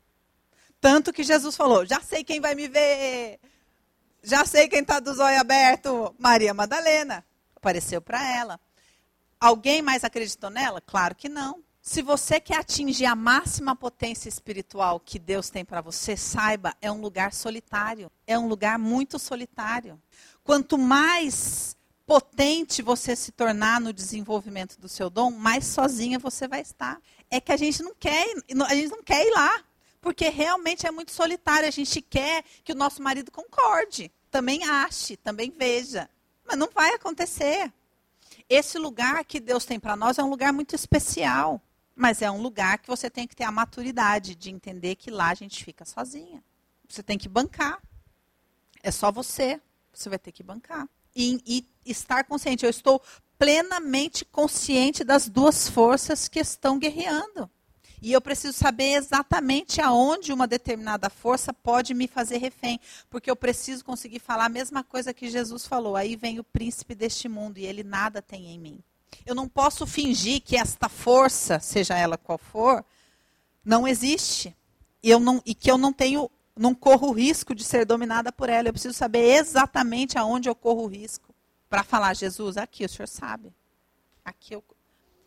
[0.82, 3.40] Tanto que Jesus falou: já sei quem vai me ver.
[4.24, 6.14] Já sei quem está do zóio aberto.
[6.18, 7.24] Maria Madalena.
[7.56, 8.60] Apareceu para ela.
[9.40, 10.82] Alguém mais acreditou nela?
[10.82, 11.64] Claro que não.
[11.82, 16.92] Se você quer atingir a máxima potência espiritual que Deus tem para você, saiba, é
[16.92, 18.12] um lugar solitário.
[18.28, 20.00] É um lugar muito solitário.
[20.44, 26.60] Quanto mais potente você se tornar no desenvolvimento do seu dom, mais sozinha você vai
[26.60, 27.02] estar.
[27.30, 28.26] É que a gente não quer,
[28.68, 29.64] a gente não quer ir lá,
[30.02, 31.68] porque realmente é muito solitário.
[31.68, 36.10] A gente quer que o nosso marido concorde, também ache, também veja,
[36.46, 37.72] mas não vai acontecer
[38.50, 41.62] esse lugar que Deus tem para nós é um lugar muito especial.
[41.96, 45.30] Mas é um lugar que você tem que ter a maturidade de entender que lá
[45.30, 46.42] a gente fica sozinha.
[46.88, 47.80] Você tem que bancar.
[48.82, 49.62] É só você.
[49.94, 50.88] Você vai ter que bancar.
[51.16, 52.64] E, e estar consciente.
[52.64, 53.02] Eu estou
[53.38, 57.50] plenamente consciente das duas forças que estão guerreando.
[58.02, 62.80] E eu preciso saber exatamente aonde uma determinada força pode me fazer refém.
[63.10, 65.96] Porque eu preciso conseguir falar a mesma coisa que Jesus falou.
[65.96, 68.80] Aí vem o príncipe deste mundo e ele nada tem em mim.
[69.26, 72.84] Eu não posso fingir que esta força, seja ela qual for,
[73.66, 74.56] não existe.
[75.04, 78.32] E, eu não, e que eu não tenho, não corro o risco de ser dominada
[78.32, 78.70] por ela.
[78.70, 81.34] Eu preciso saber exatamente aonde eu corro o risco.
[81.70, 83.54] Para falar, Jesus, aqui o senhor sabe.
[84.24, 84.64] Aqui eu,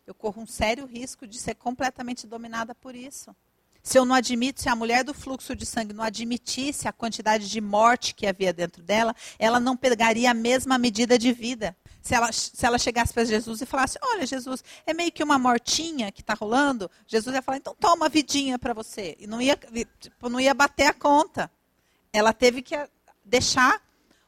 [0.05, 3.35] eu corro um sério risco de ser completamente dominada por isso.
[3.81, 7.49] Se eu não admito, se a mulher do fluxo de sangue não admitisse a quantidade
[7.49, 11.75] de morte que havia dentro dela, ela não pegaria a mesma medida de vida.
[12.01, 15.37] Se ela, se ela chegasse para Jesus e falasse: Olha, Jesus, é meio que uma
[15.37, 19.17] mortinha que está rolando, Jesus ia falar: Então toma vidinha para você.
[19.19, 19.59] E não ia,
[19.99, 21.51] tipo, não ia bater a conta.
[22.13, 22.75] Ela teve que
[23.23, 23.81] deixar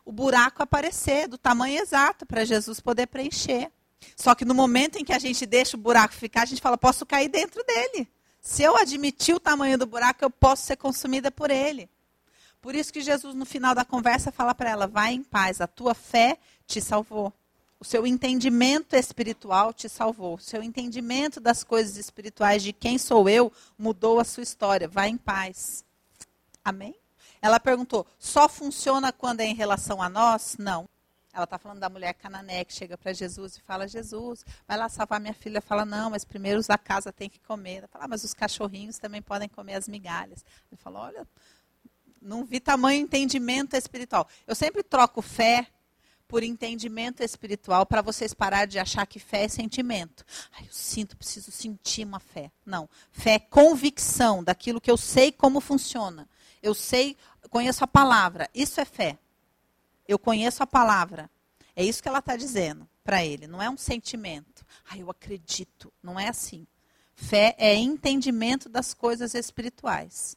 [0.04, 3.72] o buraco aparecer do tamanho exato para Jesus poder preencher.
[4.16, 6.78] Só que no momento em que a gente deixa o buraco ficar, a gente fala,
[6.78, 8.08] posso cair dentro dele.
[8.42, 11.90] Se eu admitir o tamanho do buraco, eu posso ser consumida por ele.
[12.62, 15.68] Por isso que Jesus, no final da conversa, fala para ela: vai em paz, a
[15.68, 16.38] tua fé
[16.68, 17.34] te salvou.
[17.80, 20.36] O seu entendimento espiritual te salvou.
[20.36, 24.88] O seu entendimento das coisas espirituais, de quem sou eu, mudou a sua história.
[24.88, 25.84] Vai em paz.
[26.64, 26.96] Amém?
[27.42, 30.56] Ela perguntou: só funciona quando é em relação a nós?
[30.58, 30.88] Não.
[31.36, 34.88] Ela está falando da mulher canané que chega para Jesus e fala: Jesus, vai lá
[34.88, 35.62] salvar minha filha.
[35.62, 37.80] Fala: Não, mas primeiro os da casa têm que comer.
[37.80, 40.46] Ela fala: ah, Mas os cachorrinhos também podem comer as migalhas.
[40.72, 41.28] Ele falou: Olha,
[42.22, 44.26] não vi tamanho entendimento espiritual.
[44.48, 45.68] Eu sempre troco fé
[46.26, 50.24] por entendimento espiritual para vocês parar de achar que fé é sentimento.
[50.54, 52.50] Ai, eu sinto, preciso sentir uma fé.
[52.66, 52.90] Não.
[53.12, 56.30] Fé é convicção daquilo que eu sei como funciona.
[56.64, 57.18] Eu sei,
[57.50, 58.50] conheço a palavra.
[58.54, 59.20] Isso é fé.
[60.08, 61.30] Eu conheço a palavra.
[61.76, 63.48] É isso que ela está dizendo para ele.
[63.48, 64.66] Não é um sentimento.
[64.90, 65.92] Ai, eu acredito.
[66.02, 66.66] Não é assim.
[67.16, 70.36] Fé é entendimento das coisas espirituais.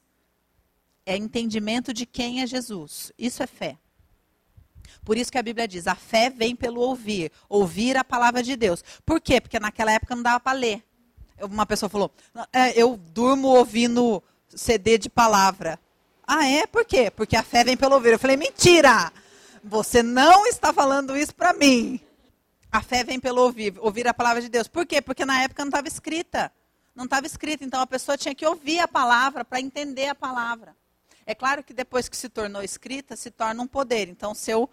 [1.04, 3.12] É entendimento de quem é Jesus.
[3.18, 3.78] Isso é fé.
[5.04, 8.56] Por isso que a Bíblia diz: a fé vem pelo ouvir, ouvir a palavra de
[8.56, 8.84] Deus.
[9.04, 9.40] Por quê?
[9.40, 10.84] Porque naquela época não dava para ler.
[11.40, 12.12] Uma pessoa falou:
[12.52, 15.78] é, eu durmo ouvindo CD de palavra.
[16.26, 16.66] Ah, é?
[16.66, 17.10] Por quê?
[17.10, 18.12] Porque a fé vem pelo ouvir.
[18.12, 19.12] Eu falei: mentira!
[19.68, 22.00] Você não está falando isso para mim.
[22.72, 24.66] A fé vem pelo ouvir, ouvir a palavra de Deus.
[24.66, 25.00] Por quê?
[25.00, 26.52] Porque na época não estava escrita.
[26.94, 30.74] Não estava escrita, então a pessoa tinha que ouvir a palavra para entender a palavra.
[31.24, 34.08] É claro que depois que se tornou escrita, se torna um poder.
[34.08, 34.68] Então, se eu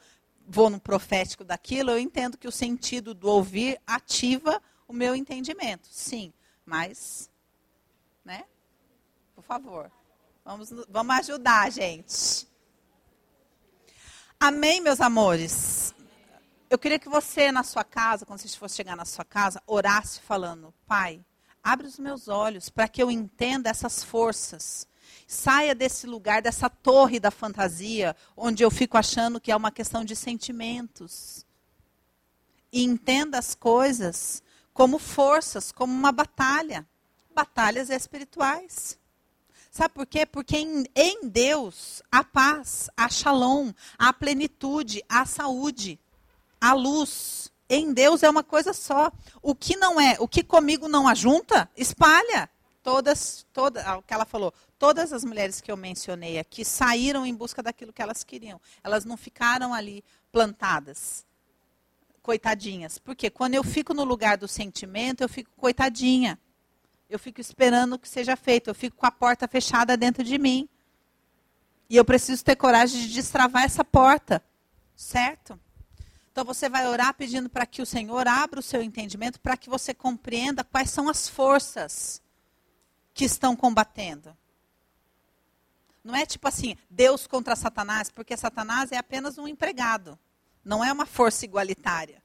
[0.47, 5.87] vou no profético daquilo, eu entendo que o sentido do ouvir ativa o meu entendimento.
[5.91, 6.33] Sim,
[6.65, 7.29] mas,
[8.23, 8.45] né?
[9.35, 9.91] Por favor,
[10.43, 12.47] vamos, vamos ajudar, gente.
[14.39, 15.93] Amém, meus amores?
[16.69, 20.19] Eu queria que você, na sua casa, quando você fosse chegar na sua casa, orasse
[20.21, 21.23] falando: Pai,
[21.63, 24.87] abre os meus olhos para que eu entenda essas forças
[25.27, 30.05] Saia desse lugar, dessa torre da fantasia, onde eu fico achando que é uma questão
[30.05, 31.45] de sentimentos.
[32.71, 36.85] E entenda as coisas como forças, como uma batalha.
[37.33, 38.99] Batalhas espirituais.
[39.75, 40.25] Sabe por quê?
[40.25, 45.99] Porque em, em Deus há paz, há shalom, há plenitude, há saúde,
[46.61, 47.51] há luz.
[47.69, 49.11] Em Deus é uma coisa só.
[49.41, 52.49] O que não é, o que comigo não ajunta, espalha.
[52.81, 57.35] Todas, toda, o que ela falou, todas as mulheres que eu mencionei aqui saíram em
[57.35, 58.61] busca daquilo que elas queriam.
[58.81, 61.25] Elas não ficaram ali plantadas,
[62.23, 62.97] coitadinhas.
[62.97, 66.39] Porque quando eu fico no lugar do sentimento, eu fico coitadinha.
[67.09, 68.69] Eu fico esperando que seja feito.
[68.69, 70.67] Eu fico com a porta fechada dentro de mim.
[71.89, 74.43] E eu preciso ter coragem de destravar essa porta.
[74.95, 75.59] Certo?
[76.31, 79.69] Então você vai orar pedindo para que o Senhor abra o seu entendimento para que
[79.69, 82.21] você compreenda quais são as forças
[83.13, 84.35] que estão combatendo.
[86.03, 90.19] Não é tipo assim, Deus contra Satanás, porque Satanás é apenas um empregado.
[90.63, 92.21] Não é uma força igualitária.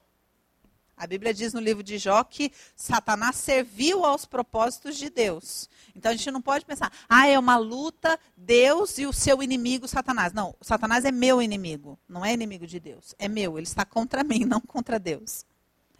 [1.01, 5.67] A Bíblia diz no livro de Jó que Satanás serviu aos propósitos de Deus.
[5.97, 9.89] Então a gente não pode pensar, ah, é uma luta Deus e o seu inimigo
[9.89, 10.35] Satanás.
[10.35, 13.15] Não, Satanás é meu inimigo, não é inimigo de Deus.
[13.19, 15.47] É meu, ele está contra mim, não contra Deus.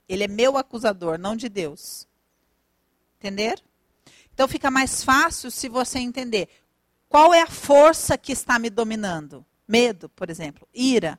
[0.07, 2.07] Ele é meu acusador, não de Deus.
[3.19, 3.59] Entender?
[4.35, 6.47] Então fica mais fácil se você entender
[7.09, 9.47] qual é a força que está me dominando.
[9.67, 11.19] Medo, por exemplo, ira,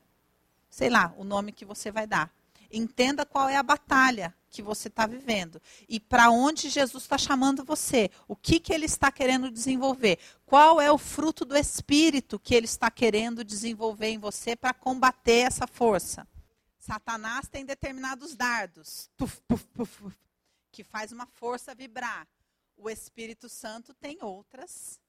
[0.69, 2.31] sei lá, o nome que você vai dar.
[2.71, 7.63] Entenda qual é a batalha que você está vivendo e para onde Jesus está chamando
[7.63, 8.09] você.
[8.27, 10.19] O que, que ele está querendo desenvolver?
[10.45, 15.47] Qual é o fruto do Espírito que ele está querendo desenvolver em você para combater
[15.47, 16.27] essa força?
[16.77, 20.11] Satanás tem determinados dardos tuf, puf, puf,
[20.71, 22.27] que faz uma força vibrar
[22.81, 24.99] o Espírito Santo tem outras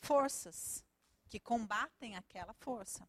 [0.00, 0.82] forças
[1.28, 3.06] que combatem aquela força.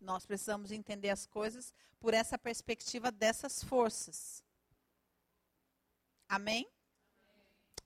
[0.00, 4.42] Nós precisamos entender as coisas por essa perspectiva dessas forças.
[6.28, 6.66] Amém?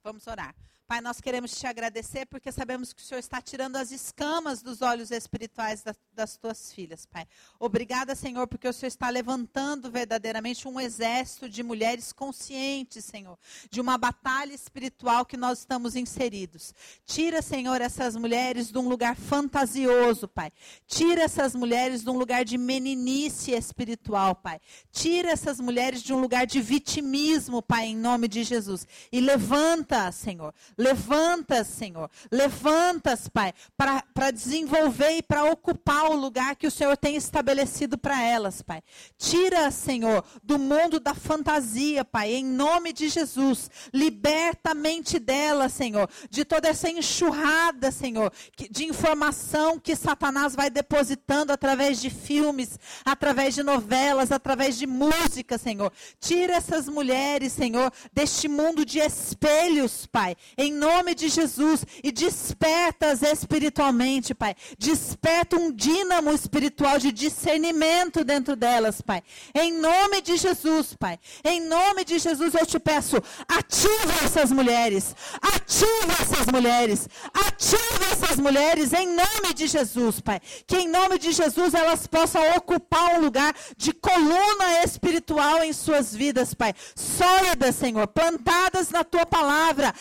[0.02, 0.54] Vamos orar.
[0.94, 4.80] Pai, nós queremos te agradecer porque sabemos que o Senhor está tirando as escamas dos
[4.80, 5.82] olhos espirituais
[6.14, 7.26] das, tuas filhas, Pai.
[7.58, 13.36] Obrigada, Senhor, porque o Senhor está levantando verdadeiramente um exército de mulheres conscientes, Senhor,
[13.68, 16.72] de uma batalha espiritual que nós estamos inseridos.
[17.04, 20.52] Tira, Senhor, essas mulheres de um lugar fantasioso, Pai.
[20.86, 24.60] Tira essas mulheres de um lugar de meninice espiritual, Pai.
[24.92, 28.86] Tira essas mulheres de um lugar de vitimismo, Pai, em nome de Jesus.
[29.10, 30.54] E levanta, Senhor
[30.84, 32.10] Levanta, Senhor.
[32.30, 38.20] Levantas, Pai, para desenvolver e para ocupar o lugar que o Senhor tem estabelecido para
[38.20, 38.82] elas, Pai.
[39.16, 43.70] Tira, Senhor, do mundo da fantasia, Pai, em nome de Jesus.
[43.94, 48.30] Liberta a mente dela, Senhor, de toda essa enxurrada, Senhor,
[48.70, 55.56] de informação que Satanás vai depositando através de filmes, através de novelas, através de música,
[55.56, 55.90] Senhor.
[56.20, 60.36] Tira essas mulheres, Senhor, deste mundo de espelhos, Pai
[60.72, 64.54] nome de Jesus, e despertas espiritualmente, Pai.
[64.78, 69.22] Desperta um dínamo espiritual de discernimento dentro delas, Pai.
[69.54, 71.18] Em nome de Jesus, Pai.
[71.44, 73.16] Em nome de Jesus, eu te peço,
[73.48, 75.14] ativa essas mulheres.
[75.40, 77.08] Ativa essas mulheres.
[77.32, 80.40] Ativa essas mulheres em nome de Jesus, Pai.
[80.66, 86.14] Que em nome de Jesus elas possam ocupar um lugar de coluna espiritual em suas
[86.14, 86.74] vidas, Pai.
[86.94, 89.94] Sólidas, Senhor, plantadas na tua palavra,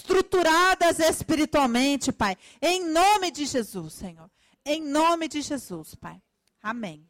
[0.00, 2.36] estruturadas espiritualmente, Pai.
[2.60, 4.30] Em nome de Jesus, Senhor.
[4.64, 6.20] Em nome de Jesus, Pai.
[6.62, 7.09] Amém.